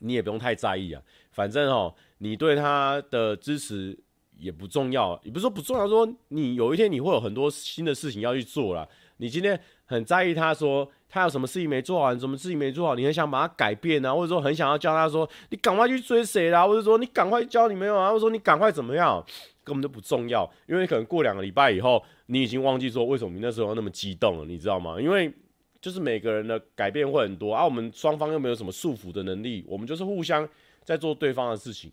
[0.00, 1.02] 你也不用太在意啊。
[1.32, 3.98] 反正哦，你对他的支持
[4.36, 8.86] 也不重要，也不是说不重要，说你有一天你会有很多新的事情要去做了。
[9.16, 19.22] 你今天很在意他说他有什么事情没做好，什么事情没做好，你很想把他改变啊，或者说很想要教他说你赶快去追谁啦，或者说你赶快交女朋友啊，或者说你赶快怎么样。
[19.62, 24.96] 根本就不重要，因为可能过两个礼拜以后，你已经忘记说为什么你那时候那么激动了，你知道吗？
[25.00, 25.32] 因为
[25.80, 30.48] 就是每个人的改变会很多啊，我们双方又没有什么束缚的能力，我们就是互相
[30.82, 31.92] 在做对方的事情。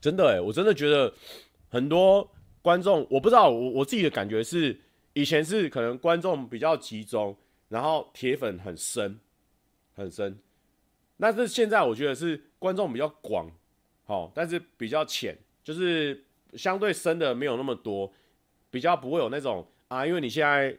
[0.00, 1.12] 真的欸，我真的觉得
[1.68, 2.30] 很多
[2.62, 4.78] 观众，我不知道，我我自己的感觉是，
[5.12, 7.36] 以前是可能观众比较集中。
[7.68, 9.20] 然后铁粉很深，
[9.94, 10.38] 很深，
[11.20, 13.46] 但是现在我觉得是观众比较广，
[14.06, 18.10] 好，但是比较浅，就是相对深的没有那么多，
[18.70, 20.74] 比较不会有那种啊，因为你现在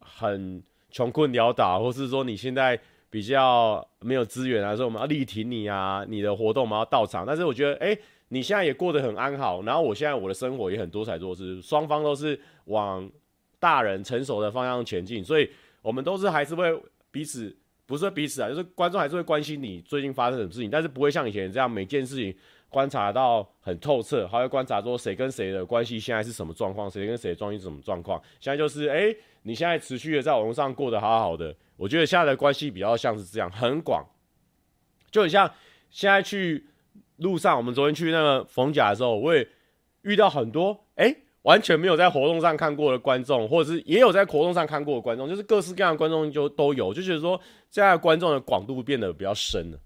[0.00, 2.80] 很穷困潦倒，或是说你现在
[3.14, 7.24] 比较没有资源啊，说我们要力挺你啊，你的活动我们要到场。
[7.24, 7.96] 但是我觉得，哎，
[8.30, 13.08] 你现在也过得很安好，然后我现在我的生活也很多彩多姿，双方都是往
[13.60, 15.48] 大人成熟的方向前进，所以。
[15.84, 22.34] 我们都是还是会彼此，不是说彼此啊，就是观众还是会关心你最近发生什么事情，但是不会像以前这样每件事情
[22.70, 28.18] 观察到很透彻，还会观察说谁跟谁的关系现在是什么状况，谁跟谁的关系什么状况。
[28.40, 29.14] 现在就是，哎、
[29.46, 34.02] 你现在持续的在网络上过得好好的，我觉得现在的关系比较像是这样，很广，
[35.10, 35.48] 就很像
[35.90, 36.64] 现在去
[37.18, 39.46] 路上，我们昨天去那个逢甲的时候，我也
[40.00, 47.38] 遇到很多，哎、完全没有在活动上看过的观众，或者是也有在活动上看过的观众，就是各式各样的观众就都有，就觉得说
[47.70, 49.78] 现在观众的广度变得比较深了。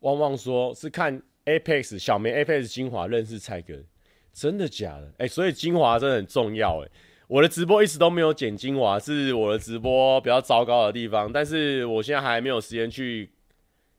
[0.00, 3.84] 旺旺说是看 Apex 小梅 Apex 精华认识蔡哥，
[4.32, 5.12] 真的假的？
[5.18, 6.90] 哎、所以精华真的很重要，哎。
[7.26, 11.30] 我的直播一直都没有剪精华，是我的直播比较糟糕的地方。
[11.30, 13.30] 但是我现在还没有时间去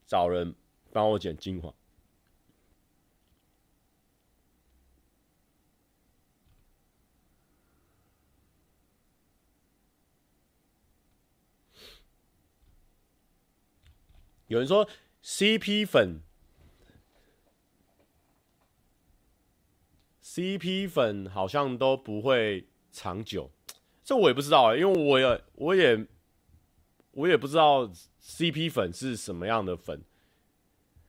[0.07, 0.55] 找人
[0.91, 1.71] 帮我剪精华。
[14.47, 14.89] 有人说
[15.23, 16.21] CP 粉
[20.23, 22.65] ，CP 粉好像都不会。
[22.91, 23.51] 长久，
[24.03, 26.08] 这我也不知道啊、因为我也我也
[27.12, 27.88] 我也不知道
[28.19, 30.01] CP 粉是什么样的粉。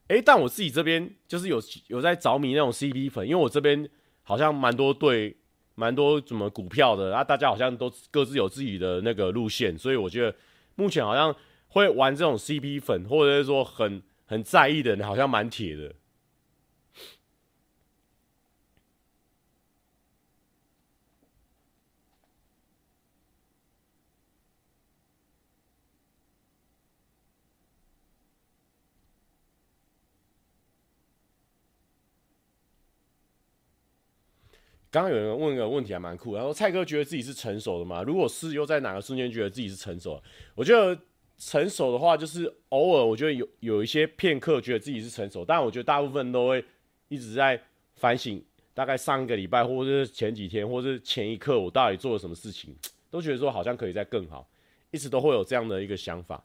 [0.08, 3.88] 哎、但我自己这边就是有有在着迷那种 CP 粉，因为我这边
[4.22, 5.34] 好像蛮多对
[5.74, 10.36] 蛮多什么股票的，然后大家好像都各自有自己的那个路线，所以我觉得
[10.74, 11.34] 目前好像
[11.70, 15.94] 会玩这种 CP 粉，或者是说很很在意的人，好像蛮铁的。
[34.92, 38.02] 刚刚有人问个问题还蛮酷，然后蔡哥觉得自己是成熟的吗？
[38.02, 40.20] 如果是，又在哪个瞬间觉得自己是成熟？
[40.56, 41.00] 我觉得
[41.40, 46.64] 成熟的话，就是偶尔我觉得有有一些片刻觉得自己是成熟，但我觉得大部分都会
[47.08, 47.60] 一直在
[47.96, 48.40] 反省。
[48.72, 52.74] 大概上一个礼拜，或者是前几天，或者是前一刻，我到底做了什么事情，
[53.10, 54.48] 都觉得说好像可以再更好，
[54.90, 56.42] 一直都会有这样的一个想法。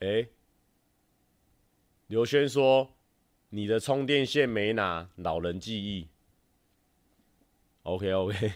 [0.00, 0.26] 哎，
[2.08, 2.88] 刘轩说
[3.48, 6.06] 你的充电线没拿，老人记忆。
[7.84, 8.52] OK OK，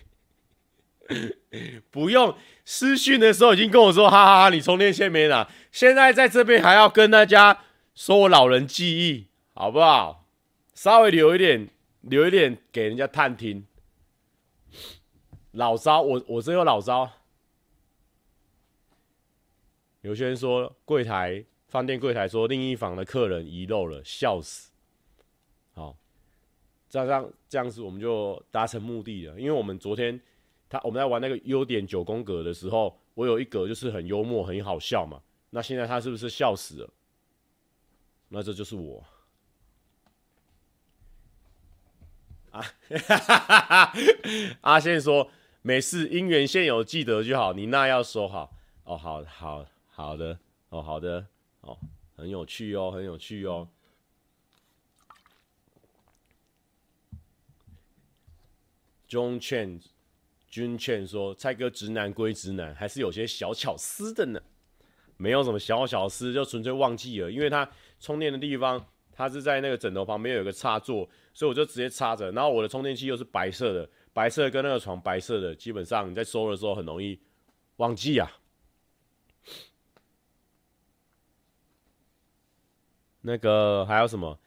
[1.90, 10.26] 不用私讯的时候已经跟我说，哈哈哈，你充电线没拿，现在在这边还要跟大家说我老人记忆，好不好？
[10.74, 11.68] 稍微留一点，
[12.02, 13.66] 留一点给人家探听。
[15.52, 17.10] 老招，我我这有老招。
[20.02, 24.70] 有些人说柜台饭店柜台说另一房的客人遗漏了，笑死。
[25.74, 25.96] 好，
[26.88, 29.40] 这样这样这样子我们就达成目的了。
[29.40, 30.20] 因为我们昨天
[30.68, 35.20] 他我们在玩那个优点九宫格的时候，我有一格就是很幽默很好笑嘛。
[35.50, 36.90] 那现在他是不是笑死了？
[38.28, 39.04] 那这就是我。
[42.50, 42.62] 啊
[43.06, 43.92] 哈哈哈，
[44.62, 45.30] 阿宪说
[45.62, 48.52] 没事，姻缘现有记得就好，你那要收好
[48.84, 50.38] 哦，好好好的
[50.70, 51.26] 哦，好的
[51.60, 51.78] 哦，
[52.16, 53.68] 很有趣哦，很有趣哦。
[59.08, 59.80] John Chen，
[60.48, 64.40] 君劝说蔡哥直男归直男，还是有些小巧思的呢。
[65.16, 67.68] 没有什么小巧思，就纯粹忘记了，因为他
[68.00, 68.84] 充电的地方。
[69.10, 70.98] 他是在那个枕头旁边有一个插座，
[71.34, 72.30] 所以我就直接插着。
[72.30, 77.20] 然后我的充电器又是白色的，白色跟那个床白色的，基本上你在收的时候很容易
[77.78, 78.30] 忘记啊。
[83.22, 84.38] 那个还有什么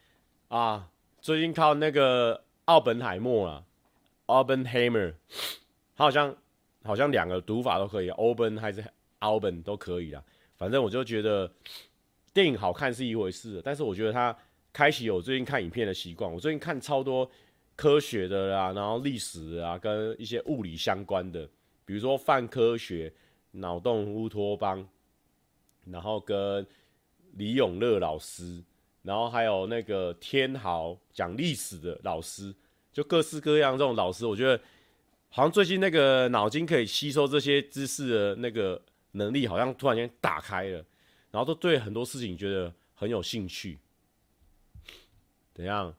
[0.48, 0.90] 啊？
[1.20, 3.66] 最近靠那个奥本海默啊
[4.28, 5.16] ，Oppenheimer，
[6.02, 6.36] 好像
[6.84, 8.84] 好像两个读法都可以，Open 还是
[9.20, 10.24] Alben 都可以啊。
[10.58, 11.52] 反正我就觉得
[12.34, 14.36] 电影好看是一回事，但是我觉得它。
[14.74, 16.32] 开启我最近看影片的习惯。
[16.32, 17.30] 我最近看超多
[17.76, 21.46] 科学的啦，然后历史啊，跟一些物理相关的，
[21.84, 23.14] 比如说泛科学、
[23.52, 24.88] 脑洞乌托邦，
[25.84, 26.66] 然后跟
[27.34, 28.64] 李永乐老师，
[29.02, 32.56] 然后还有那个天豪讲历史的老师，
[32.94, 34.58] 就各式各样这种老师，我觉得
[35.34, 40.86] 好像最近那个脑筋可以吸收这些知识的那个能力，好像突然间打开了，
[41.32, 43.80] 然后都对很多事情觉得很有兴趣。
[45.54, 45.96] 怎样？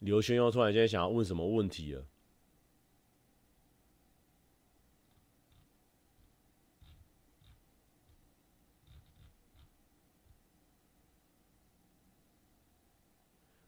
[0.00, 2.04] 刘轩又突然间想要问什么问题了？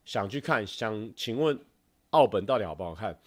[0.05, 1.59] 想去看，想请问
[2.11, 3.19] 奥本到底好不好看？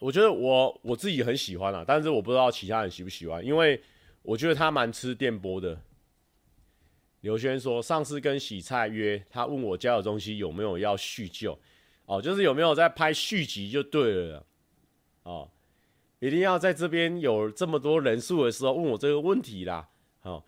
[0.00, 3.80] 我觉得我我自己很喜欢啊，但是我不知道其他人喜不喜欢，因为
[4.22, 5.78] 我觉得他蛮吃电波的。
[7.20, 11.58] 刘轩说：“上次跟洗菜约，他问我交友东西有没有要叙旧，
[12.06, 14.46] 哦，就是有没有在拍续集就对了，
[15.24, 15.50] 哦，
[16.18, 19.86] 一定要在这边有这么多人数的时候问我这个问题啦，
[20.22, 20.42] 哦，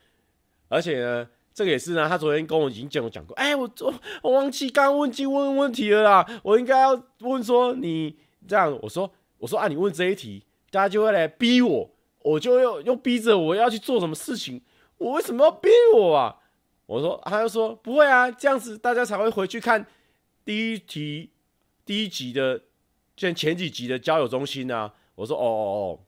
[0.68, 8.16] 而且呢，这个也是呢，他昨天跟我已经讲讲过，哎，我我我忘记刚问记问问题了啦，我应该要问说你
[8.48, 9.12] 这样，我说
[9.42, 14.62] 我说啊，你问这一题，大家就会来逼我，我就又又逼着我要去做什么事情，
[14.98, 16.38] 我为什么要逼我啊？”
[16.86, 19.84] 我说，他就说不会啊，这样子大家才会回去看
[20.44, 21.30] 第一题、
[21.84, 22.60] 第一集的，
[23.16, 24.94] 前前几集的交友中心啊。
[25.14, 26.00] 我说哦哦哦，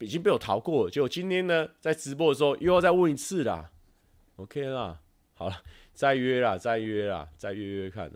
[0.00, 0.90] 已经被我逃过了。
[0.90, 3.70] 结果今天呢，在直播的时候又要再问一次啦。
[4.36, 5.00] OK 啦，
[5.34, 8.10] 好了，再约啦，再约啦，再约约看。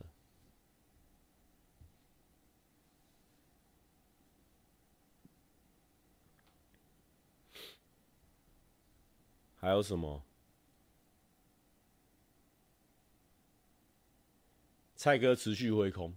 [9.59, 10.23] 还有什么？
[14.95, 16.15] 蔡哥持续挥空，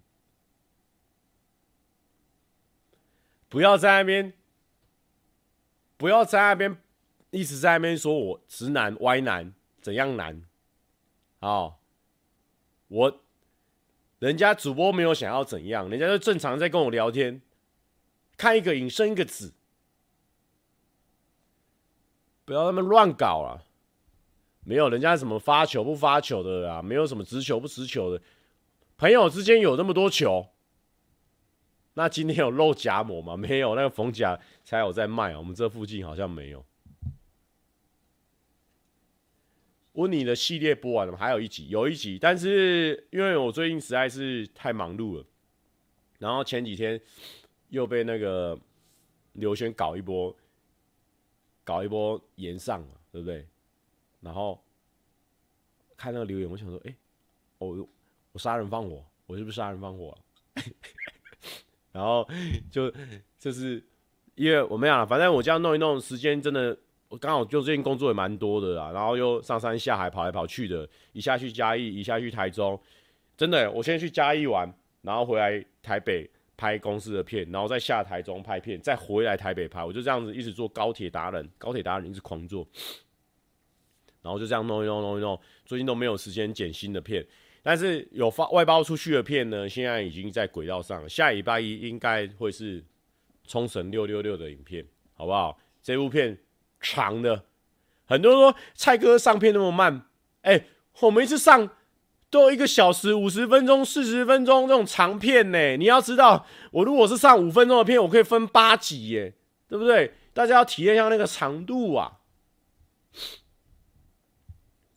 [3.50, 4.34] 不要在那边，
[5.98, 6.82] 不要在那边
[7.30, 10.42] 一直在那边说我直男歪男怎样男，
[11.40, 11.76] 哦，
[12.88, 13.22] 我
[14.20, 17.42] 人家主播没有想要怎样，人家就正常在跟我聊天，
[18.38, 19.54] 看一个影生一个子，
[22.50, 23.62] 不要那么乱搞啊！
[24.66, 28.20] 没有人家什么发球不发球的啦，没有什么直球不直球的。
[28.98, 30.48] 朋友之间有那么多球，
[31.94, 33.38] 那今天有漏夹膜吗？
[33.38, 35.38] 没有，那个逢甲才有在卖。
[35.38, 36.66] 我们这附近好像没有。
[39.92, 41.20] 问你的系列播完了吗？
[41.20, 45.26] 还有一集，有一集，但是因为我最近实在是太忙碌了，
[46.18, 47.00] 然后前几天
[47.68, 48.58] 又被那个
[49.34, 50.36] 刘轩搞一波，
[51.70, 53.46] 搞一波延上嘛，对不对？
[54.22, 54.60] 然后
[55.96, 56.96] 看那个留言，我想说，哎、欸，
[57.60, 57.88] 我
[58.32, 60.18] 我杀人放火，我是不是杀人放火、
[61.94, 62.28] 然后
[62.72, 62.92] 就
[63.38, 63.84] 就是
[64.34, 66.76] 因为我没有，反正我这样弄一弄，时间真的，
[67.08, 72.82] 我刚好就最近工作也蛮多的啦，然后又上山下海跑来跑去的，一下去嘉义，一下去台中，
[73.38, 74.68] 真的，我先去嘉义玩，
[75.04, 76.28] 然后回来台北
[76.60, 82.68] 拍公司的片，然后再下台中拍片，再回来台北拍，我就这样子一直做高铁达人，高铁达人一直狂做，
[84.22, 87.26] 然后就这样弄一弄弄一弄，最近都没有时间剪新的片。
[87.64, 91.08] 但是有发外包出去的片呢，现在已经在轨道上。
[91.08, 92.84] 下礼拜一应该会是
[93.48, 95.58] 冲绳六六六的影片，好不好？
[95.82, 96.38] 这部片
[96.82, 97.46] 长的，
[98.06, 100.06] 很多人说蔡哥上片那么慢，
[100.42, 100.66] 哎、
[101.00, 101.70] 我们一次上
[102.30, 105.78] 都一个小时五十分钟、四十分钟这种长片呢。
[105.78, 109.34] 你要知道，我如果是上五分钟的片，我可以分八集耶，
[109.68, 110.14] 对不对？
[110.34, 112.20] 大家要体验一下那个长度啊。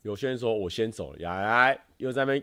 [0.02, 2.42] 有些人说我先走了，来来，又在那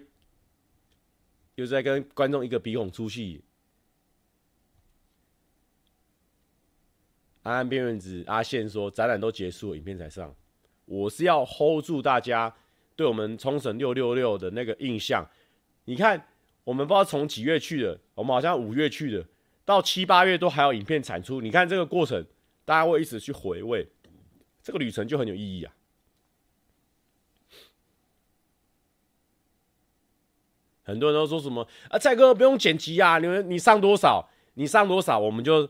[1.55, 1.65] 又。
[1.65, 3.43] 在跟观众一个鼻孔出气。
[7.43, 10.33] 安安边缘子阿宪说，展览都结束了，影片才上。
[10.85, 12.53] 我是要 hold 住大家
[12.99, 15.25] 对我们冲绳六六六的那个印象。
[15.85, 16.27] 你看，
[16.65, 19.25] 我们不知道从几月去的，我们好像五月去的，
[19.63, 21.39] 到七八月都还有影片产出。
[21.39, 22.25] 你看这个过程，
[22.65, 23.87] 大家会一直去回味，
[24.61, 25.73] 这个旅程就很有意义啊。
[30.83, 35.69] 很多人都说什么啊，蔡哥不用剪辑啊，你们你上多少，你上多少，我们就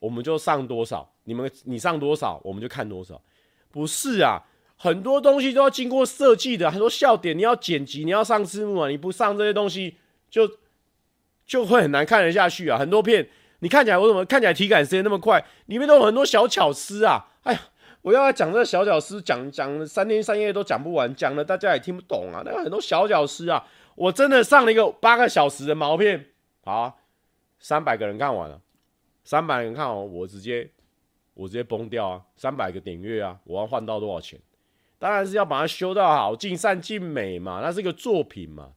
[0.00, 3.22] 我们就上多少，你们你上多少，我们就看多少。
[3.70, 4.42] 不是啊，
[4.76, 9.96] 很多东西都要经过设计的，很多笑点你要剪辑，你要上字幕啊，你不上这些东西
[10.28, 10.48] 就
[11.46, 12.78] 就会很难看得下去啊。
[12.78, 13.28] 很多片
[13.60, 17.26] 你看起来为什么看起来体感时间那么快，里面都有很多小巧思啊。
[17.42, 17.60] 哎呀，
[18.02, 22.42] 我要讲这个小巧思，讲讲三天三夜都讲不完，讲了大家也听不懂啊。
[22.44, 23.66] 那个很多小巧思啊。
[23.94, 26.26] 我真的上了一个八个小时的毛片，
[26.64, 26.98] 好，
[27.58, 28.60] 三百个人看完了，
[29.24, 30.70] 三百人看完，我直接
[31.32, 34.38] 我直接崩掉啊，三百个点阅啊，我要换到多少钱？
[34.98, 38.72] 当然是要把它修到好，尽善尽美嘛，那是一个作品嘛。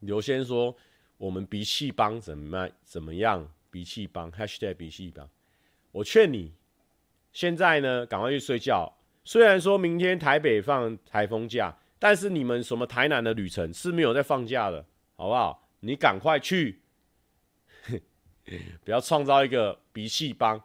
[0.00, 0.76] 刘先说
[1.16, 3.48] 我们鼻气帮怎么怎么样？
[3.70, 5.28] 鼻气帮 #hashtag 鼻气帮，
[5.92, 6.52] 我劝你
[7.32, 8.92] 现在呢赶快去睡觉。
[9.24, 11.76] 虽然说明天台北放台风假。
[12.00, 14.86] 但是你们什么台南的旅程是没有在放假的，
[15.16, 15.68] 好不好？
[15.80, 16.80] 你赶快去，
[18.84, 20.62] 不要创造一个鼻气帮，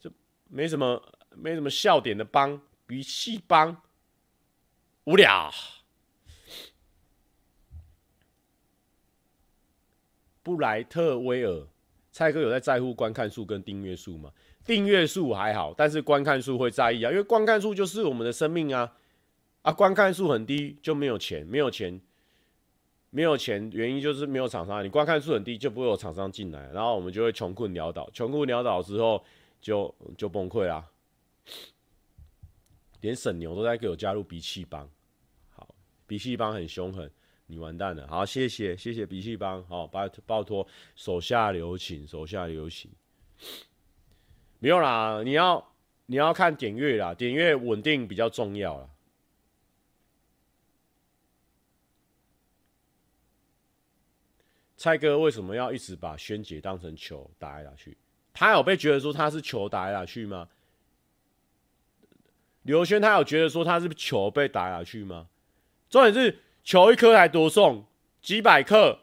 [0.00, 0.10] 就
[0.48, 3.82] 没什么没什么笑点的帮，鼻气帮，
[5.04, 5.52] 无聊。
[10.42, 11.66] 布莱特威尔，
[12.10, 14.32] 蔡哥有在在乎观看数跟订阅数吗？
[14.64, 18.92] 订阅数还好，但是观看数会在意啊，因为观看数就是我们的生命啊。
[19.62, 22.00] 啊，观看数很低就没有钱，没有钱，
[23.10, 24.84] 没有钱，原因就是没有厂商。
[24.84, 29.24] 你观看数很低，就不会有厂商进来，然后我们就会穷困潦倒，穷困潦倒之后
[29.60, 30.84] 就就崩溃啦。
[33.02, 34.88] 连沈牛都在给我加入鼻气帮，
[35.50, 35.74] 好，
[36.06, 37.10] 鼻气帮很凶狠，
[37.46, 38.06] 你完蛋了。
[38.06, 42.90] 好，谢谢谢谢鼻气帮，好，拜拜托，手下留情，手下留情。
[44.60, 45.74] 没有啦，你要
[46.06, 48.88] 你要看点阅啦，点阅稳定比较重要啦。
[54.76, 57.98] 蔡哥为什么要一直把萱姐当成球打来打去？
[58.32, 60.48] 他有被觉得说他是球打来打去吗？
[62.62, 65.28] 刘轩他有觉得说他是球被打来打去吗？
[65.90, 67.86] 重点是球一颗才多重？
[68.20, 69.00] 几百克？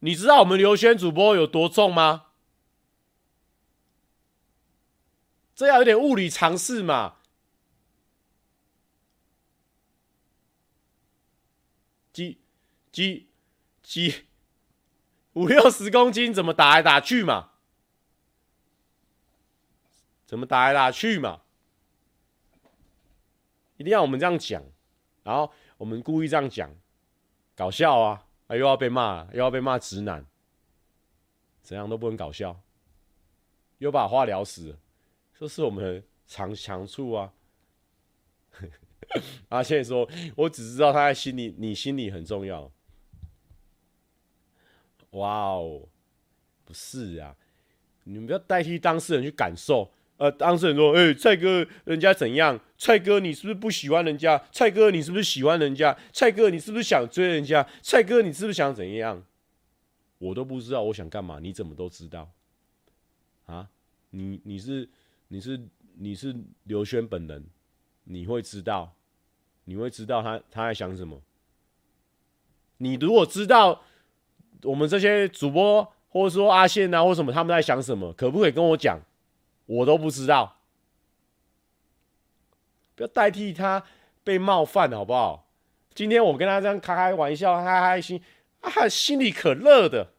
[0.00, 2.26] 你知道我们刘轩主播有多重吗？
[5.54, 7.16] 这要有点物理常识嘛？
[12.12, 12.38] 几
[12.90, 13.28] 几？
[13.82, 14.26] 几
[15.32, 17.50] 五六十公斤，怎么打来打去嘛？
[20.24, 21.40] 怎么打来打去嘛？
[23.82, 24.62] 一定要我们这样讲，
[25.24, 26.72] 然后我们故意这样讲，
[27.56, 28.24] 搞笑啊！
[28.46, 30.24] 啊，又要被骂，又要被骂直男，
[31.62, 32.60] 怎样都不能搞笑，
[33.78, 34.78] 又把话聊死了，
[35.36, 37.32] 这是我们的长长处啊！
[39.48, 42.70] 阿倩说：“我只知道他在心里，你心里很重要。”
[45.10, 45.88] 哇哦，
[46.64, 47.34] 不是啊，
[48.04, 49.90] 你们不要代替当事人去感受。
[50.22, 52.56] 呃，当事人说：“哎、蔡哥，人家怎样？
[52.78, 54.40] 蔡哥，你是不是不喜欢人家？
[54.52, 55.98] 蔡哥，你是不是喜欢人家？
[56.12, 57.68] 蔡哥，你是不是想追人家？
[57.82, 59.20] 蔡哥，你是不是想怎样？”
[60.18, 62.30] 我都不知道我想干嘛，你怎么都知道？
[63.46, 63.68] 啊，
[64.10, 64.88] 你你是
[65.26, 65.60] 你是
[65.98, 67.44] 你是刘轩本人，
[68.04, 68.94] 你会知道，
[69.64, 71.20] 你会知道他他在想什么。
[72.76, 73.82] 你如果知道
[74.62, 79.00] 我们这些主播，或者说阿宪啊，或什么他们在想什么，可不可以跟我讲？
[79.66, 80.58] 我都不知道，
[82.94, 83.84] 不要代替他
[84.24, 85.48] 被冒犯，好不好？
[85.94, 88.22] 今天我跟他这样开开玩笑，开开心，
[88.60, 90.12] 啊，心里可乐的。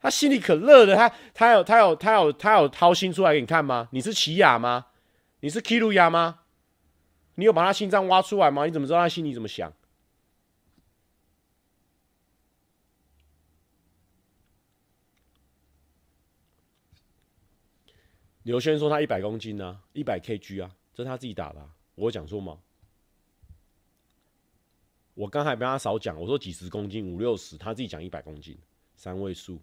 [0.00, 3.88] 他心里可乐的，他他有他有他有他有掏心出来给你看吗？
[3.90, 4.86] 你是奇亚吗？
[5.40, 6.40] 你是 Kiruya 吗？
[7.34, 8.64] 你有把他心脏挖出来吗？
[8.64, 9.72] 你怎么知道他心里怎么想？
[18.48, 22.58] 刘轩说他一百公斤啊，一百 kg 啊，这是他自己打的，我有讲错吗？
[25.12, 28.56] 我刚才跟他少讲，我说几十公斤，五六十，他自己讲一百公斤，
[28.96, 29.60] 三位数。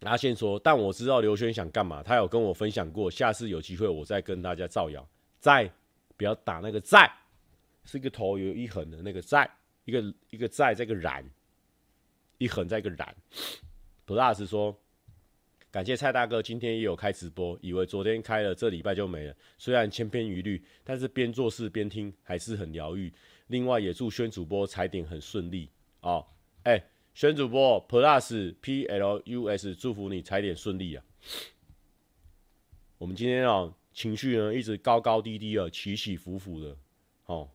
[0.00, 3.10] 阿宪说：“但我知道刘轩想干嘛，他有跟我分享过。
[3.10, 5.06] 下次有机会，我再跟大家造谣。
[5.38, 5.70] 在，
[6.16, 7.06] 不要打那个在，
[7.84, 9.46] 是一个头有一横的那个在，
[9.84, 11.22] 一个一个在，这个然，
[12.38, 13.14] 一横在一个然。
[14.06, 14.74] ”Plus 说
[15.70, 19.34] ：“感谢蔡大哥，今天也有开直播，以为昨天开了，这礼拜就没了。
[19.58, 23.12] 虽然千篇一律，但是边做事边听还是很疗愈。
[23.48, 25.68] 另外，也祝轩主播踩点很顺利
[26.00, 26.26] 哦。
[26.64, 26.84] 哎、欸。”
[27.18, 31.04] 选主播 Plus P L U S，祝福你踩点顺利啊！
[32.96, 36.76] 我们今天啊，情绪呢一直高高低低的，起起伏伏的，
[37.26, 37.50] 哦。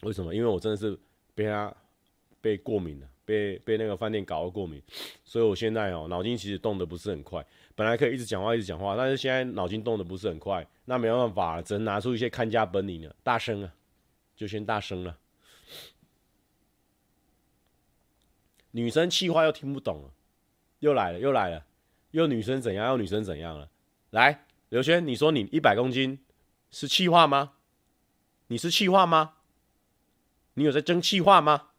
[0.00, 0.34] 为什么？
[0.34, 0.98] 因为我真的是
[1.34, 1.76] 被他
[2.40, 4.82] 被过敏了，被被那个饭店搞到过敏，
[5.24, 7.46] 所以我现在哦脑筋其实动得不是很快。
[7.76, 13.72] 本来可以一直讲话一直讲话，但是现在脑筋动得不是很快，那没办法，只能拿出一些看家本领了，大声啊，
[14.34, 15.16] 就先大声了。
[18.72, 20.10] 女生气话又听不懂了，
[20.80, 21.64] 又来了，又来了，
[22.10, 22.88] 又女生怎样？
[22.88, 23.70] 又女生怎样了？
[24.10, 26.18] 来，刘轩，你说你一百公斤
[26.70, 27.52] 是气话吗？
[28.48, 29.34] 你是气话吗？
[30.54, 31.69] 你有在争气话吗？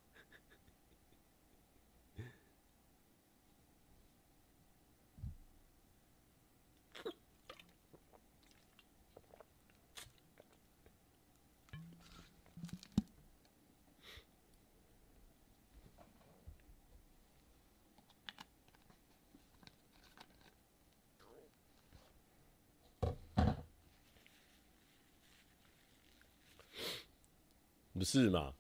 [28.02, 28.52] 不是嘛？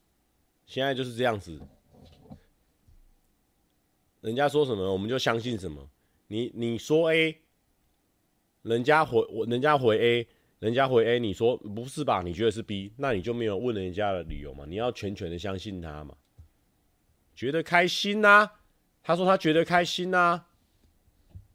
[0.67, 1.59] 现在就是这样子，
[4.21, 5.89] 人家说什么我们就相信什么。
[6.27, 7.41] 你你说 A，
[8.61, 10.27] 人家回我，人家回 A，
[10.59, 12.21] 人家回 A，你说不是吧？
[12.23, 14.63] 你觉得是 B，那你就没有问人家的理由嘛？
[14.67, 16.15] 你要全权的相信他嘛？
[17.33, 18.47] 觉得开心呐？
[19.01, 20.45] 他说他觉得开心呐，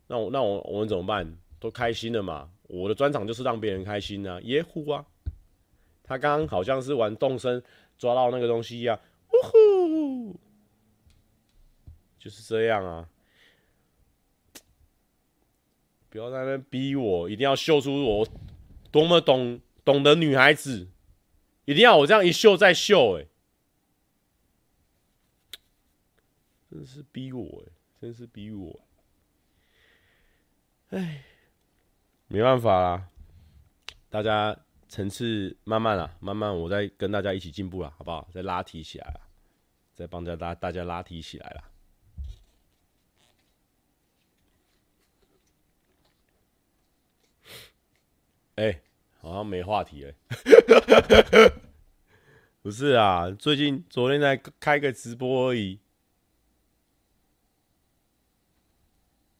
[0.08, 1.38] 那我那我我们怎么办？
[1.60, 2.50] 都开心了嘛？
[2.64, 5.06] 我的专长就是让别人开心呐，耶呼啊！
[6.06, 7.60] 他刚刚好像是玩动身
[7.98, 8.96] 抓到那个东西一样，
[9.32, 10.40] 呜呼，
[12.16, 13.08] 就是这样啊！
[16.08, 18.28] 不要在那边逼我，一定要秀出我
[18.92, 20.88] 多么懂懂得女孩子，
[21.64, 23.26] 一定要我这样一秀再秀，哎，
[26.70, 28.80] 真是逼我，哎，真是逼我，
[30.90, 31.24] 哎，
[32.28, 33.08] 没办法啦，
[34.08, 34.56] 大家。
[34.88, 38.28] 层次慢慢啊，慢慢，我再跟大家一起进步了，好不好？
[38.32, 39.20] 再拉提起来了，
[39.94, 41.64] 再帮着大大家拉提起来了。
[48.54, 48.80] 哎、
[49.20, 50.14] 好像没话题了。
[52.62, 55.78] 不是啊，最近昨天在开个直播而已。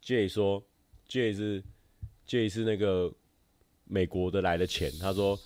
[0.03, 0.63] J 说
[1.07, 1.63] ，J 是
[2.27, 3.15] J 是那个。
[3.87, 5.39] 美国的来的钱，他说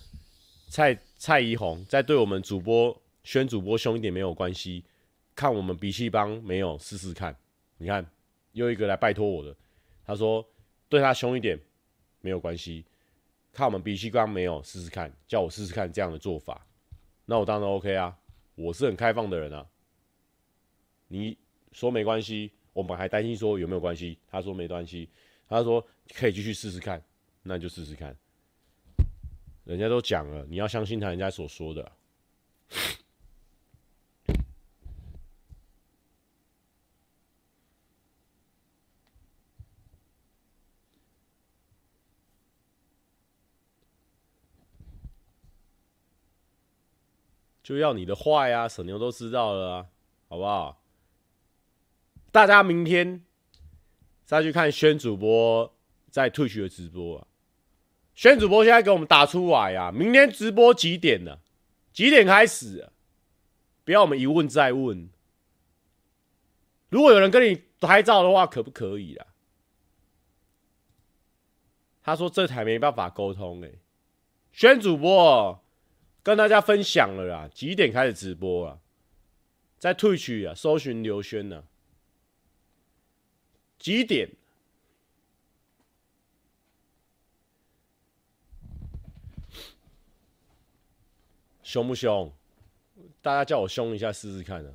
[0.67, 4.83] 蔡蔡宜红再对我们主播宣主播凶一点没有关系，
[5.35, 7.35] 看我们鼻气帮没有试试看，
[7.77, 8.05] 你看
[8.53, 9.55] 又一个来拜托我的，
[10.05, 10.45] 他说
[10.89, 11.59] 对他凶一点
[12.21, 12.83] 没有关系，
[13.53, 16.65] 看我们鼻气帮没有试试看，叫我试试看这样的做法，
[17.25, 18.17] 那我当然 OK 啊，
[18.55, 19.65] 我是很开放的人啊，
[21.07, 21.37] 你
[21.71, 25.07] 说没关系，我们还担心说有没有关系，他说没关系，
[25.47, 25.85] 他说
[26.15, 27.01] 可以继续试试看，
[27.43, 28.17] 那就试试看。
[29.63, 31.91] 人家都讲了，你要相信他人家所说的。
[47.63, 49.87] 就要你的坏呀，沈牛都知道了啊，
[50.27, 50.81] 好不好？
[52.29, 53.23] 大家明天
[54.25, 55.73] 再去看轩主播
[56.09, 57.27] 在退学的直播啊。
[58.13, 61.39] 轩主播现在给我们打出来啊，明天直播几点呢？
[61.91, 62.91] 几点开始啊？
[63.83, 65.09] 不要我们一问再问。
[66.89, 69.27] 如果有人跟你拍照的话，可不可以啊？
[72.03, 73.71] 他说这台没办法沟通哎。
[74.51, 75.63] 轩主播
[76.21, 78.79] 跟大家分享了啦，几点开始直播啊？
[79.79, 81.63] 在 Twitch 啊，搜寻刘轩呢？
[83.79, 84.29] 几点？
[91.71, 92.29] 凶不凶？
[93.21, 94.73] 大家叫我凶一下试试看啊！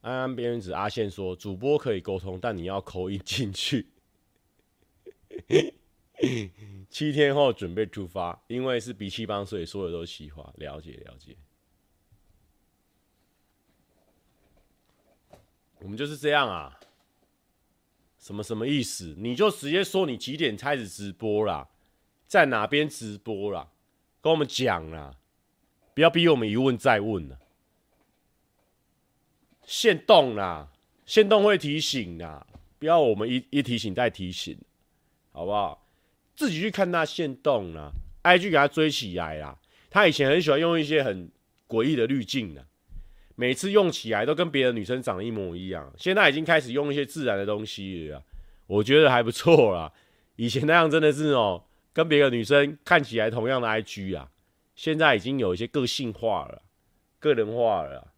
[0.00, 3.90] 安安边缘子阿宪说：“主播可以沟通，但你要口音进去。
[6.88, 10.50] ”七天后准备出发，因为是鼻气帮，所以说的都是气话。
[10.56, 11.36] 了解了解。
[15.80, 16.80] 我们就是这样啊，
[18.18, 19.14] 什么什么意思？
[19.18, 21.68] 你就直接说你几点开始直播啦，
[22.26, 23.70] 在哪边直播啦，
[24.22, 25.18] 跟我们讲啦，
[25.94, 27.38] 不要逼我们一问再问了。
[29.64, 30.68] 限动啦，
[31.06, 32.46] 限动会提醒啦，
[32.78, 34.58] 不要我们一一提醒再提醒，
[35.32, 35.86] 好不好？
[36.36, 37.90] 自己去看那限动啦
[38.24, 39.58] ，IG 给他追起来啦。
[39.88, 41.30] 他以前很喜欢用一些很
[41.68, 42.66] 诡异的滤镜的。
[43.36, 48.22] 每次用起来都跟别的女生长得一模一样，现在已经开始用一些自然的东西了，
[48.66, 49.92] 我觉得还不错啦。
[50.36, 54.30] 以前那样真的是哦，跟别的女生看起来同样的 IG 啊，
[54.74, 56.62] 现在已经有一些个性化了，
[57.18, 58.12] 个人化了。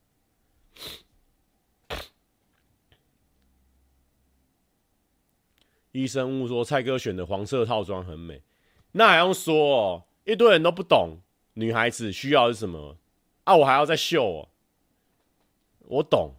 [5.93, 8.43] 医生误说蔡哥选的黄色套装很美，
[8.93, 10.05] 那还用说哦？
[10.25, 11.21] 一堆人都不懂
[11.55, 12.99] 女孩子需要的是什么
[13.45, 14.49] 啊，我还要再秀哦。
[15.81, 16.35] 我懂，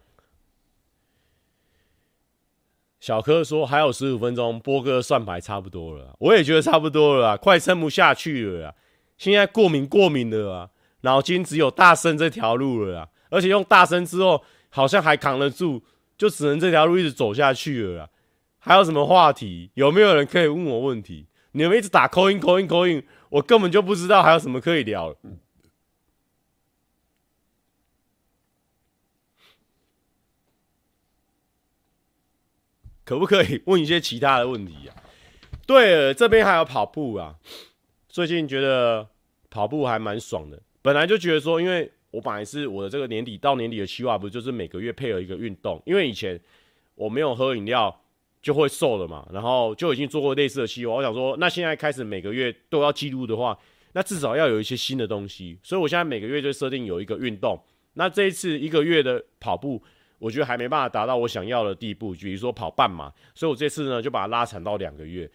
[3.00, 8.76] 小柯说还有十五分钟，波哥算牌差不多了，我也觉得差不多了，快撑不下去了。
[9.18, 10.70] 现在过敏过敏的啊，
[11.02, 15.82] 脑筋只有大声这条路了啊，而且用大声之后好像还扛得住，
[16.16, 18.08] 就只能这条路一直走下去了啊。
[18.60, 19.70] 还有什么话题？
[19.74, 21.26] 有没有人可以问我问题？
[21.52, 25.16] 你们一直打 call in coin coin，我根本就不知道还有什么可以聊。
[33.04, 34.94] 可不可以问一些其他的问题啊？
[35.66, 37.36] 对了，这边还有跑步啊。
[38.18, 39.08] 最近觉得
[39.48, 40.60] 跑步还蛮爽的。
[40.82, 45.80] 本来就觉得说，因为我本来是我的这个年底到年底的计划，不就是每个月配合一个运动？
[45.86, 46.36] 因为以前
[46.96, 47.96] 我没有喝饮料
[48.42, 50.94] 就会瘦了嘛，然后就已经做过类似的计划。
[50.94, 53.56] 我想说，那现在开始每个月都要记录的话，
[53.92, 55.56] 那至少要有一些新的东西。
[55.62, 57.56] 所以我现在每个月就设定有一个运动。
[57.94, 59.80] 那这一次一个月的跑步。
[60.20, 65.30] 我觉得还没办法达到我想要的地步，比如说跑半马，所以我这次呢就把它拉长到两个月。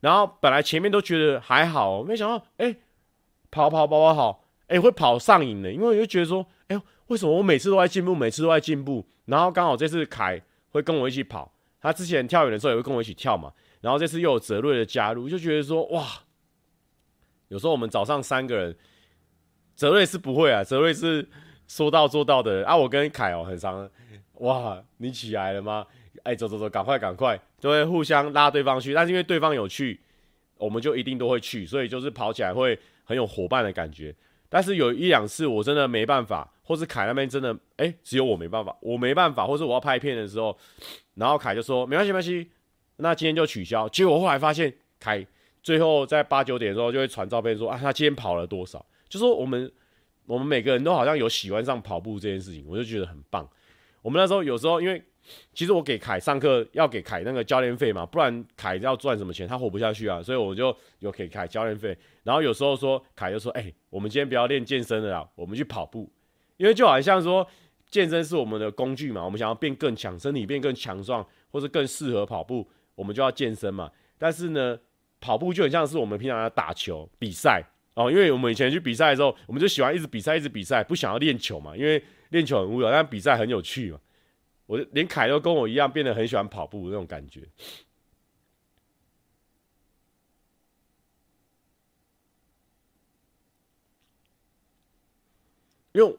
[0.00, 2.76] 然后本来前面都觉得还好，没想到哎、欸，
[3.50, 9.06] 跑跑跑跑，哎、会跑上瘾的，因为我就觉得说，哎、欸，为什么我每次都在进步，每次都在进步？
[9.24, 10.40] 然后刚好这次凯
[10.70, 13.52] 会跟我一起跑，他之前跳远的时候也会跟我一起跳嘛。
[13.80, 16.06] 然后这次又有泽瑞的加入，就觉得说哇，
[17.48, 18.76] 有时候我们早上三个人，
[19.74, 21.28] 泽瑞是不会啊，泽瑞是
[21.66, 22.76] 说到做到的啊。
[22.76, 23.88] 我跟凯哦很常。
[24.40, 25.86] 哇，你起来了吗？
[26.24, 28.94] 哎、走走走，赶快赶快，都会互相拉对方去。
[28.94, 30.00] 但是因为对方有去，
[30.56, 34.14] 我们就一定都会去，所以就是跑起来会很有伙伴的感觉。
[34.48, 40.56] 但是有一两次我真的没办法，或是凯那边真的，哎、只有我没办法，我没办法，或是我要拍片的时候，
[41.14, 42.48] 然后凯就说没关系没关系，
[42.98, 43.88] 那今天就取消。
[43.88, 45.26] 结果后来发现凯
[45.62, 48.86] 最后在八九点的时候就会传照片说啊，他今天跑了多少？
[49.08, 49.70] 就说我们
[50.26, 53.48] 我们每个人都好像有喜欢上跑步这件事情，我就觉得很棒。
[54.06, 55.02] 我们那时候有时候，因为
[55.52, 59.48] 其实我给凯上课要给凯那个教练费嘛，不然凯要赚什么钱？
[59.48, 61.98] 他活不下去啊，所以我就有给凯教练费。
[62.22, 66.08] 然后有时候说凯就说：“哎、我们今天不要练健身了啦，我们去跑步。”
[66.56, 67.44] 因为就好像说
[67.90, 73.90] 健身是我们的工具嘛，我们想要变更强，身体变更强壮，或是更适合跑步，我们就要健身嘛。
[74.16, 74.78] 但是呢，
[75.20, 77.60] 跑步就很像是我们平常要打球比赛
[77.94, 82.00] 哦，因为我们以前去比赛的时候，我们就喜欢一直比赛，一直比赛，不想要练球嘛，因为。
[82.30, 84.00] 练球很无聊，但比赛很有趣嘛。
[84.66, 87.48] 我连凯都跟我一样，变得很喜欢跑步那种感觉。
[95.92, 96.16] 因为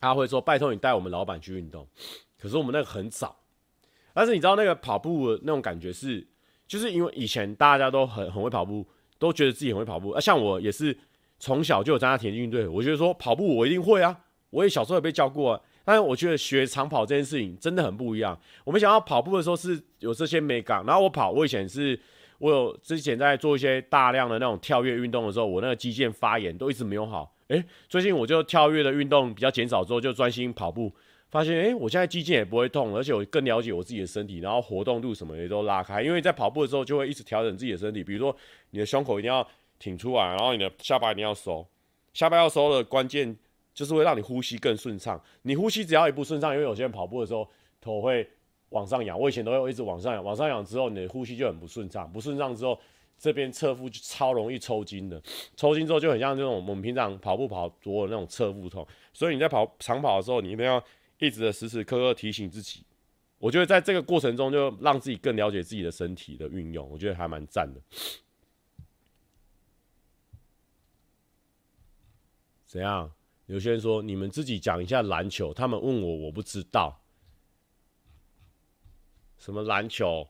[0.00, 1.86] 他会说：“拜托你带我们老板去运动。”
[2.38, 3.36] 可是我们那个很早。
[4.14, 6.26] 但是你知道那个跑步的那种感觉是，
[6.66, 8.86] 就是因为以前大家都很很会跑步，
[9.18, 10.10] 都觉得自己很会跑步。
[10.10, 10.96] 啊，像我也是
[11.38, 14.24] 从小就有参加田径队，我觉得说跑步我一定会啊。
[14.52, 18.38] 我也小时候也被教过啊，但是我觉得学长跑这件事情真的很不一样。
[18.64, 21.98] 我们想要跑步的时候是有这些美感，然后我跑，我以前是，
[22.36, 27.34] 我有之前在做一些大量的那种跳跃运动的时候，我那个肌腱发炎都一直没有好。
[27.48, 30.92] 诶，最近我就跳跃的运动比较减少之后，就专心跑步，
[31.30, 36.02] 发现诶，我现在肌腱也不会痛，而且我更了解我自己的身体，然后活动度什么也都拉开。
[36.02, 38.36] 因为在跑步的时候就会一直调整自己的身体，比如说
[38.70, 39.46] 你的胸口一定要
[39.78, 41.66] 挺出来，然后你的下巴一定要收，
[42.12, 43.34] 下巴要收的关键。
[43.74, 45.22] 就是会让你呼吸更顺畅。
[45.42, 47.48] 你呼吸只要一不顺畅，因为有些人跑步的时候
[47.80, 48.28] 头会
[48.70, 52.78] 往上仰，我以前都会一直往上仰，往上仰之后你的呼吸就很不顺畅，不顺畅之后
[53.18, 55.22] 这边侧腹就超容易抽筋的，
[55.56, 58.86] 抽筋之后就很像这种我们平常跑步跑多的那种侧腹痛。
[59.12, 60.82] 所以你在跑长跑的时候，你一定要
[61.18, 62.84] 一直的时时刻刻提醒自己。
[63.38, 67.80] 我觉得在这个过程中，就让自己更了解自己的身体的运用，我觉得还蛮赞的。
[72.66, 73.12] 怎样？
[73.46, 77.02] 有些人说：“你们自己讲一下篮球。”他们问我，我不知道
[79.36, 80.28] 什么篮球。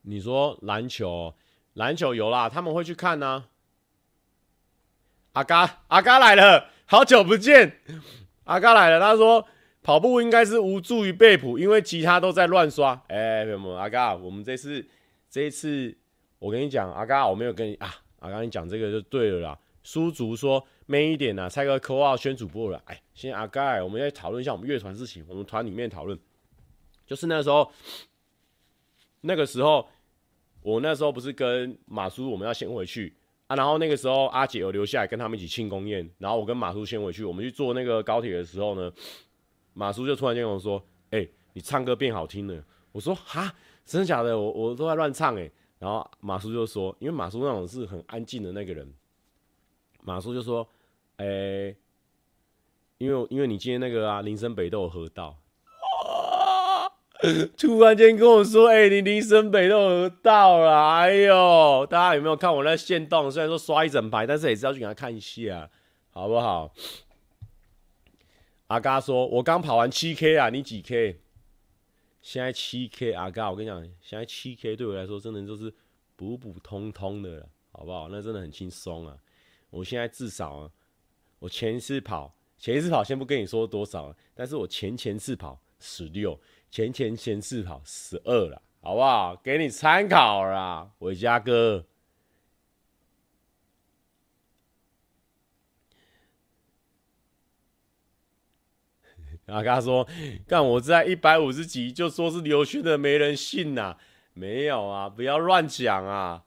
[0.00, 1.34] 你说篮球，
[1.74, 3.48] 篮球有啦，他们会去看呢、啊。
[5.34, 7.80] 阿嘎，阿嘎来了，好久不见，
[8.44, 8.98] 阿嘎来了。
[8.98, 9.46] 他说。
[9.88, 12.92] 跑步应该是无助于被捕，因为其他都在乱刷。
[13.06, 14.86] 哎、欸，什么阿嘎，我们这次
[15.30, 15.96] 这一次，
[16.38, 19.58] 我跟你讲，阿嘎，我没有跟你啊，阿嘎，你讲这个就对了啦。
[19.82, 22.78] 苏竹说，man 一点呐，蔡哥扣号宣主播了。
[22.84, 25.24] 哎，先阿嘎，我们来讨论一下我们乐团事情。
[25.26, 26.18] 我们团里面讨论，
[27.06, 27.72] 就是那时候，
[29.22, 29.88] 那个时候，
[30.60, 33.14] 我那时候不是跟马叔，我们要先回去
[33.46, 33.56] 啊。
[33.56, 36.06] 然后那个时候，阿姐有留下来跟他们一起庆功宴。
[36.18, 38.92] 然后我跟马叔先回去，我们去坐那个高铁的时候呢。
[39.78, 43.54] 马叔就突然间跟我说：“哎、你唱歌变好听了。”我说：“哈，
[43.84, 44.36] 真的假的？
[44.36, 45.48] 我我都在乱唱哎。”
[45.78, 48.92] 然后马叔就说：“因为马叔那种是很安静的那个人。”
[50.02, 50.68] 马叔就说
[51.18, 51.76] ：“哎、
[52.98, 55.38] 因为因为你今天那个啊，林森北都有喝到。
[57.56, 63.30] ”突然间跟我说：“哎、你林森北都有喝到了。”哎呦，大家有没有看我那线动？
[63.30, 65.70] 虽然说刷一整排，但是也是要去给他看一下，
[66.10, 66.72] 好不好？
[68.68, 71.20] 阿嘎说：“我刚跑完七 K 啊，你几 K？
[72.20, 75.72] 现在七 K，阿嘎，我跟你讲，现在七 K 对我来说真的就是
[76.16, 78.08] 普普通通的了，好不好？
[78.10, 79.16] 那真的很轻松啊！
[79.70, 80.70] 我现在至少啊，
[81.38, 86.38] 我前一次跑，前一次跑先不跟你说多少，但是我前前次跑十六，
[86.70, 89.34] 前前前次跑十二了，好不好？
[89.36, 91.86] 给你参考啦，伟嘉哥。”
[99.48, 100.06] 阿嘎说
[100.46, 103.96] ：“干我在一百五十几，就说是刘轩的，没人信呐、
[104.34, 106.44] 没有啊，不要乱讲啊。”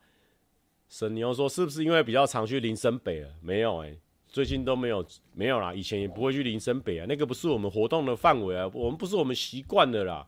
[0.88, 3.34] 沈牛说：“是不是因为比较常去林森北了？
[3.41, 3.97] 没有哎、
[4.28, 5.74] 最近都没有没有啦。
[5.74, 10.28] 以前也不会去林森北啊，那个不是我们活动的范围啊，我们不是我们习惯的啦。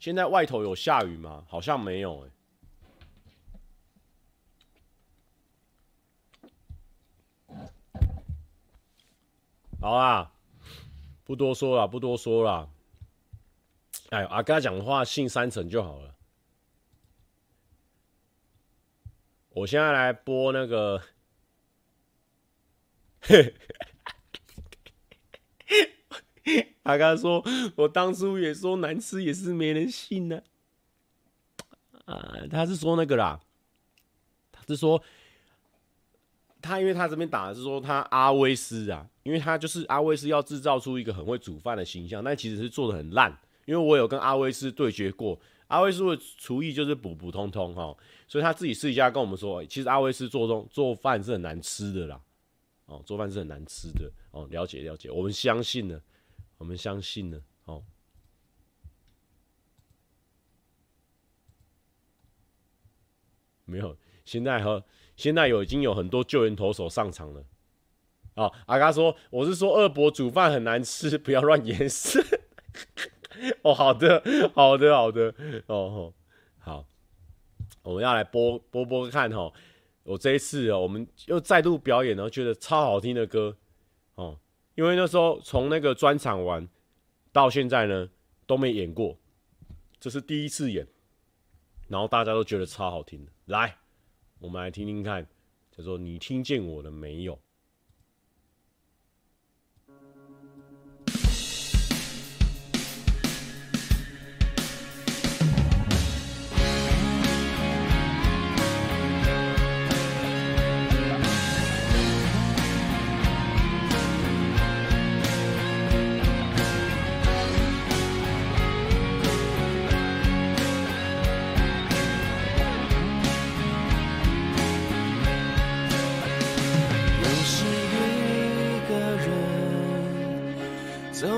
[0.00, 1.44] 现在外头有下雨吗？
[1.48, 2.30] 好像没有哎、
[9.80, 10.32] 好啊。”
[11.26, 12.70] 不多说了，不多说了。
[14.10, 16.14] 哎，阿嘎讲的话信三成就好了。
[19.48, 21.02] 我现在来播那个。
[26.84, 30.40] 阿嘎说：“我当初也说难吃，也是没人信呢、”
[32.06, 33.40] 啊，他是说那个啦，
[34.52, 35.02] 他是说。
[36.66, 43.38] 他因为他这边打的是说他阿威斯啊，因为他就是阿威斯要制造出一个很会煮饭的形象，但其实是做的很烂。
[43.64, 45.38] 因为我有跟阿威斯对决过，
[45.68, 47.96] 阿威斯的厨艺就是普普通通哈，
[48.28, 52.20] 所以他自己私底下跟我们说，其实阿威斯做中做饭是很难吃的啦，
[52.86, 56.00] 哦，做饭是很难吃的哦，了解了解，我们相信了，
[56.58, 57.82] 我们相信了哦，
[63.64, 64.84] 没有，现在和。
[65.16, 67.44] 现在有已经有很多救援投手上场了，
[68.34, 72.22] 哦，阿嘎说：“我是说二伯煮饭很难吃，不要乱掩饰。
[73.62, 74.22] ”哦，好的，
[74.54, 75.34] 好的，好的，
[75.66, 76.12] 哦，
[76.58, 76.86] 好，
[77.82, 79.52] 我们要来播播播看哈。
[80.04, 83.56] 我这一次哦，我们又再度表演了，觉得超好听的歌
[84.14, 84.38] 哦。
[84.74, 86.68] 因为那时候从那个专场完
[87.32, 88.08] 到现在呢
[88.46, 89.18] 都没演过，
[89.98, 90.86] 这是第一次演，
[91.88, 93.78] 然后大家都觉得超好听的，来。
[94.38, 95.26] 我们来听听看，
[95.70, 97.40] 叫做“你听见我了没有”。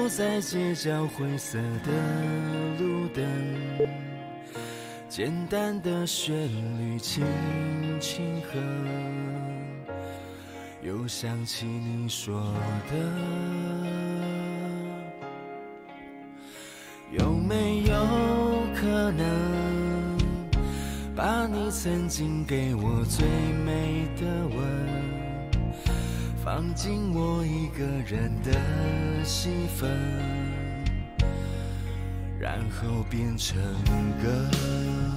[0.08, 1.92] 在街角灰色的
[2.78, 3.24] 路灯，
[5.06, 6.34] 简单的旋
[6.78, 7.22] 律轻
[8.00, 8.58] 轻和，
[10.82, 12.40] 又想起你说
[12.90, 12.96] 的，
[17.12, 17.94] 有没有
[18.74, 20.18] 可能
[21.14, 23.26] 把你曾经给我最
[23.64, 24.97] 美的吻？
[26.50, 28.50] 放进我一个人的
[29.22, 29.90] 戏份，
[32.40, 33.58] 然后变成
[34.22, 35.07] 歌。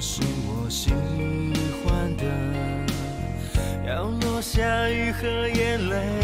[0.00, 0.90] 是我喜
[1.84, 2.24] 欢的。
[3.86, 6.19] 要落下雨和眼泪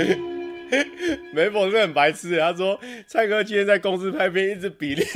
[1.34, 5.06] 梅佛是很白痴，他说蔡哥今天在公司拍片，一直比料。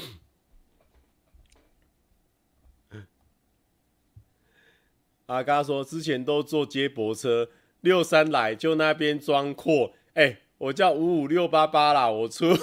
[5.28, 7.50] 阿嘎说之前都坐接驳车，
[7.82, 9.94] 六三来就那边装阔。
[10.14, 12.56] 哎、欸，我叫五五六八八啦，我出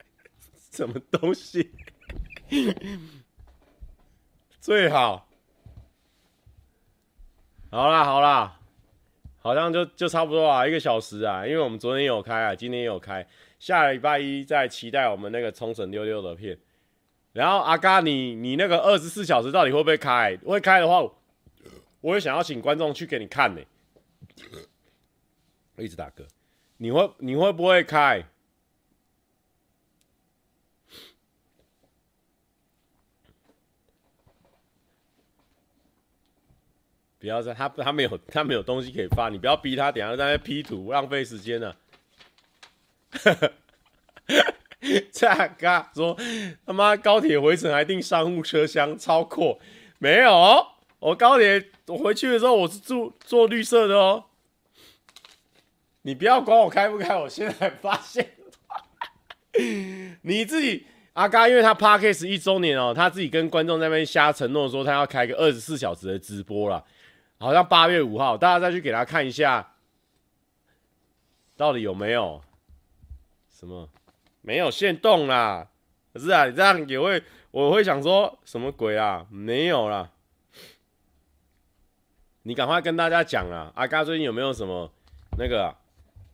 [0.72, 1.70] 什么东西
[4.60, 5.28] 最好？
[7.70, 8.57] 好啦好啦。
[9.38, 13.26] 好像就就差不多啊，一个小时啊，因为我们昨天有开啊，今天也有开，
[13.58, 16.58] 下礼拜一再期待我们那个冲绳溜溜的片。
[17.32, 20.36] 然后阿嘎，你你那个二十四小时到底会不会开？
[20.44, 21.08] 会开的话，
[22.00, 23.60] 我也想要请观众去给你看呢、
[25.76, 26.24] 我一直打嗝，
[26.78, 28.24] 你会你会不会开？
[37.18, 41.74] 不要在他他没有他没有东西可以发，你不要逼他，等下在那 P 图浪费时间呢。
[45.10, 45.26] 这
[45.58, 46.16] 嘎说
[46.64, 49.58] 他妈高铁回程还订商务车厢，超阔。
[49.98, 50.64] 没有，
[51.00, 54.26] 我高铁我回去的时候我是住坐绿色的哦。
[56.02, 58.30] 你不要管我开不开，我现在发现
[60.22, 66.84] 你自己阿嘎，因为他 Podcast 一周年哦，他自己跟观众那边瞎承诺说他要开个二十四小时的直播了。
[67.38, 69.74] 好像八月五号，大家再去给他看一下，
[71.56, 72.42] 到底有没有
[73.50, 73.88] 什么
[74.42, 75.68] 没有限动啦？
[76.12, 79.26] 可是啊，你这样也会，我会想说什么鬼啊？
[79.30, 80.10] 没有啦，
[82.42, 83.72] 你赶快跟大家讲啊！
[83.74, 84.92] 阿嘎最近有没有什么
[85.38, 85.76] 那个？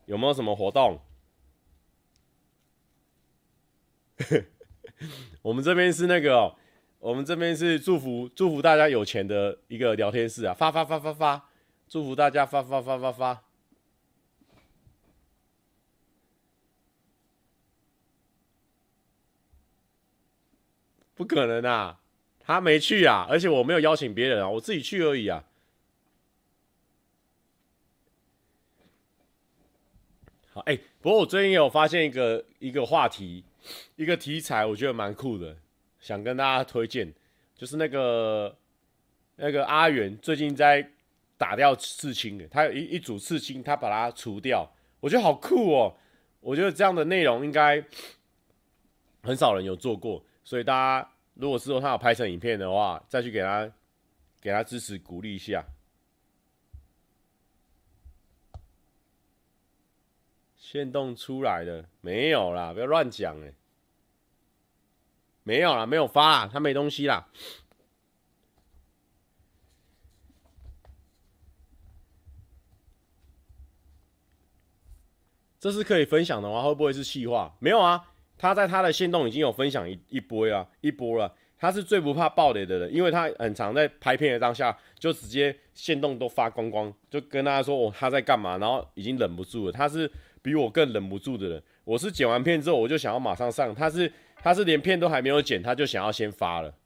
[0.06, 1.00] 有没有什么活动？
[5.42, 6.58] 我们这边是那个喔。
[7.04, 11.50] 我们这边是祝福祝福大家有钱的一个聊天室啊，发发发发发，
[11.86, 13.42] 祝福大家发发发发发。
[21.14, 22.00] 不可能啊，
[22.40, 25.44] 他没去啊，而且我没有邀请别人啊，我自己去而已啊。
[30.54, 33.44] 好，哎，不过我最近有发现一个一个话题，
[33.96, 35.54] 一个题材，我觉得蛮酷的。
[36.04, 37.10] 想跟大家推荐，
[37.56, 38.54] 就是那个
[39.36, 40.86] 那个阿元最近在
[41.38, 45.96] 打掉刺青的，他有一一组刺青，他把它除掉，我觉得好酷哦！
[46.40, 47.82] 我觉得这样的内容应该
[49.22, 53.72] 很少人有做过，所以大家如果之后他有拍成影片的话，再去给他
[54.42, 55.64] 给他支持鼓励一下。
[60.58, 63.50] 限动出来的没有啦，不要乱讲哎。
[65.44, 67.28] 没有啦，没有发啦，他没东西啦。
[75.60, 77.54] 这是可以分享的话，会不会是气话？
[77.58, 81.34] 没有啊，他在他的线动已经有分享一一波了，一波了。
[81.58, 89.72] 他是最不怕爆雷的人，因为他很常在拍片的当下就直接线动都发光光，就跟大家说哦他在干嘛，然后已经忍不住了。
[89.72, 91.62] 他是比我更忍不住的人。
[91.84, 94.10] 我是剪完片之后我就想要马上上，他是。
[94.44, 96.76] 他是连片都还没有剪，他就想要先发了。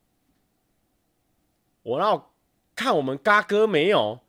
[1.82, 2.32] 我要
[2.76, 4.20] 看我们嘎哥没有，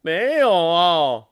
[0.00, 1.28] 没有哦。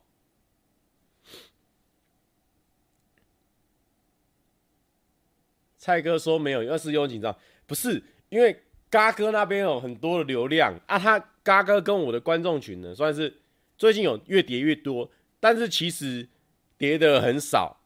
[5.78, 7.34] 蔡哥说没有，要是有紧张，
[7.66, 10.98] 不是因为嘎哥那边有很多的流量啊。
[10.98, 13.40] 他嘎哥跟我的观众群呢，算是
[13.78, 15.10] 最近有越叠越多，
[15.40, 16.28] 但是其实
[16.76, 17.80] 叠的很少，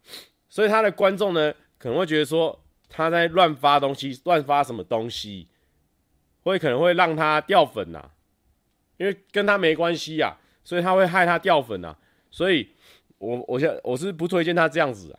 [0.48, 2.63] 所以他的观众呢可能会觉得说。
[2.96, 5.48] 他在乱发东西，乱发什么东西，
[6.44, 8.12] 会可能会让他掉粉呐、
[8.98, 11.96] 因为跟他没关系呀、啊，所以他会害他掉粉呐、
[12.30, 12.70] 所以
[13.18, 15.18] 我我现我是不推荐他这样子啊。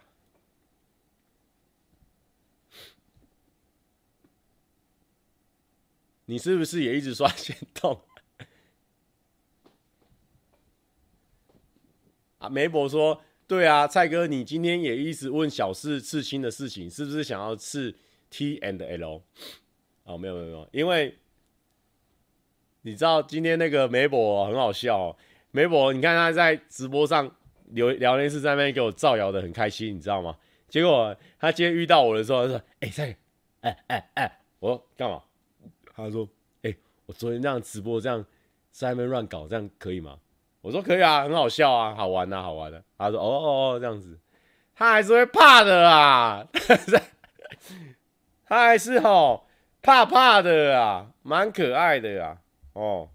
[6.27, 7.99] 你是不是也一直刷限动？
[12.39, 13.21] 啊，媒博说。
[13.47, 17.95] 对啊，蔡哥，你今天也一直问小四刺青的事情，是不是想要刺
[18.29, 19.21] T and L？
[20.03, 21.15] 哦，没有没有没有，因为
[22.81, 25.17] 你知道今天那个梅博很好笑哦，
[25.51, 27.29] 梅博，你看他在直播上
[27.69, 30.37] 聊聊天室在那边给我造谣的很开心，你知道吗？
[30.67, 33.17] 结果他今天遇到我的时候，他说：“哎、欸，蔡，
[33.61, 35.21] 哎哎哎，我说干嘛？”
[35.95, 36.27] 他说
[36.63, 36.75] ：“哎、
[37.05, 38.25] 我昨天这样直播这样
[38.71, 40.17] 在那边乱搞，这样可以吗？”
[40.65, 42.83] 我说可以啊，很好笑啊，好玩啊，好玩的、啊。
[42.97, 44.19] 他说哦哦哦这样子，
[44.73, 46.43] 他还是会怕的啊，
[48.47, 49.45] 他还是吼
[49.83, 52.37] 怕怕的啊，蛮可爱的啊，
[52.73, 53.11] 哦。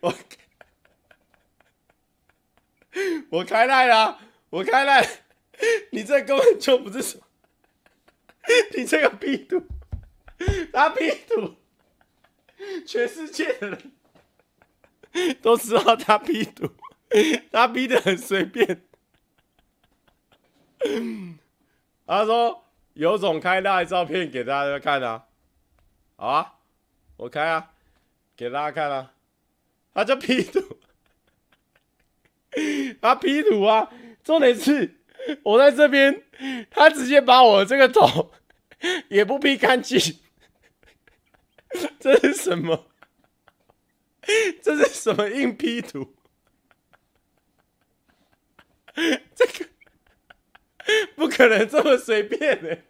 [0.00, 0.14] 我。
[3.30, 4.20] 我开赖了，
[4.50, 5.06] 我开赖，
[5.90, 7.24] 你这根本就不是什么，
[8.76, 9.66] 你这个 P 图，
[10.72, 11.56] 他 P 图，
[12.86, 13.92] 全世界的人
[15.42, 16.70] 都知道他 P 图，
[17.50, 18.82] 他 P 的很随便。
[22.06, 25.24] 他说有种开赖照片给大家看啊，
[26.16, 26.54] 好啊，
[27.16, 27.72] 我开啊，
[28.36, 29.14] 给大家看啊，
[29.94, 30.78] 他就 P 图。
[33.04, 33.92] 他 P 图啊，
[34.22, 34.98] 重点是
[35.42, 36.22] 我在这边，
[36.70, 38.32] 他直接把我这个头
[39.10, 40.00] 也不 P 干净，
[42.00, 42.90] 这是什么？
[44.62, 46.14] 这是什么硬 P 图？
[49.34, 49.68] 这个
[51.14, 52.84] 不可能这么随便的。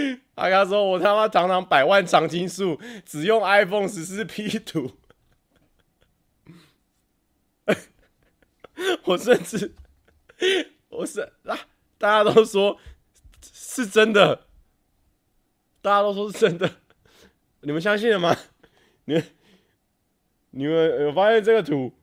[0.36, 4.92] 阿嘎说：“我他妈堂堂百万长青树，只用 iPhone 十四 P 图。
[9.04, 9.74] ”我甚至，
[10.88, 11.58] 我是啊，
[11.98, 12.78] 大家都说
[13.40, 14.46] 是真的，
[15.80, 16.70] 大家都说是真的，
[17.60, 18.36] 你们相信了吗？
[19.06, 19.24] 你们，
[20.50, 21.94] 你们有发现这个图？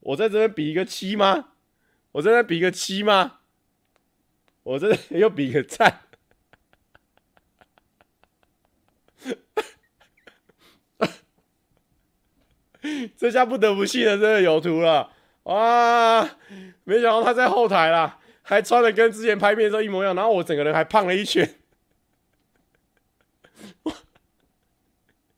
[0.00, 1.52] 我在这边比一个七吗？
[2.12, 3.40] 我在这边比一个七吗？
[4.62, 6.07] 我这边又比一个赞。
[13.16, 15.12] 这下不得不信了，真的有图了
[15.44, 16.22] 哇！
[16.84, 21.56] 没想到他在后台啦，还穿的跟之前拍片的时候一模一样，然后我整个人还胖了一圈。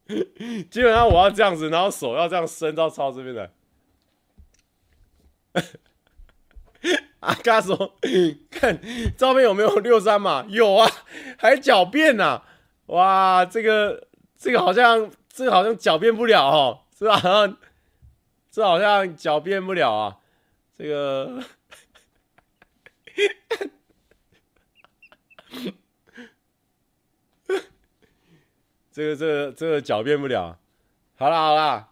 [0.71, 3.51] 基本上我要这样子，然后手要这样伸到超这边来。
[7.21, 7.97] 阿嘎说
[8.51, 8.81] ：“看
[9.17, 10.45] 照片有没有六三码？
[10.49, 10.91] 有啊，
[11.39, 12.43] 还狡辩呐！
[12.91, 14.07] 哇，这个
[14.39, 17.57] 这个好像这个好像狡辩不了哦。”这好像，
[18.51, 20.19] 这好像狡辩不了啊！
[20.77, 21.43] 这个，
[28.93, 30.59] 这个，这个，这个狡辩不了。
[31.17, 31.89] 好啦，好啦，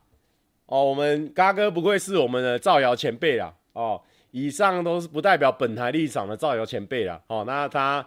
[0.67, 3.55] 哦，我们嘎哥不愧是我们的造谣前辈啦。
[3.73, 7.23] 哦，以上都是不代表本台立场的造谣前辈啦。
[7.29, 8.07] 哦，那他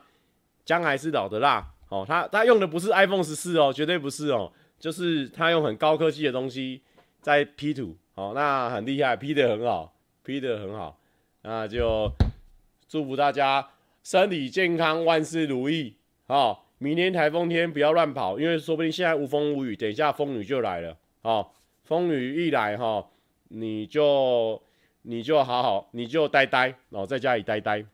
[0.63, 1.73] 姜还是老的辣。
[1.91, 6.81] 哦，他他用的不是 iPhone 十四哦，绝对不是哦，就是他用很高科技的东西。
[7.21, 10.97] 在 P 图，哦，那很厉害，P 的很好，P 的很好，
[11.43, 12.11] 那就
[12.87, 13.69] 祝福大家
[14.01, 23.07] 身体健康，万事如意，好，明年台风天不要乱跑，因为说不定现在无风无雨，等一下风雨就来了，好，风雨一来哈，
[23.49, 24.59] 你就
[25.03, 27.85] 你就好好，你就呆呆，然后在家里呆呆。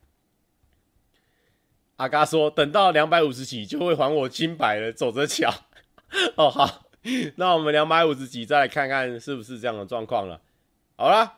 [1.98, 5.54] 阿嘎说，等到两百五十级就会还我清白了，走着瞧，
[6.36, 6.88] 哦好。
[7.36, 10.42] 那我们两百五十级，再来看看是不是这样的状况了。
[10.96, 11.37] 好了。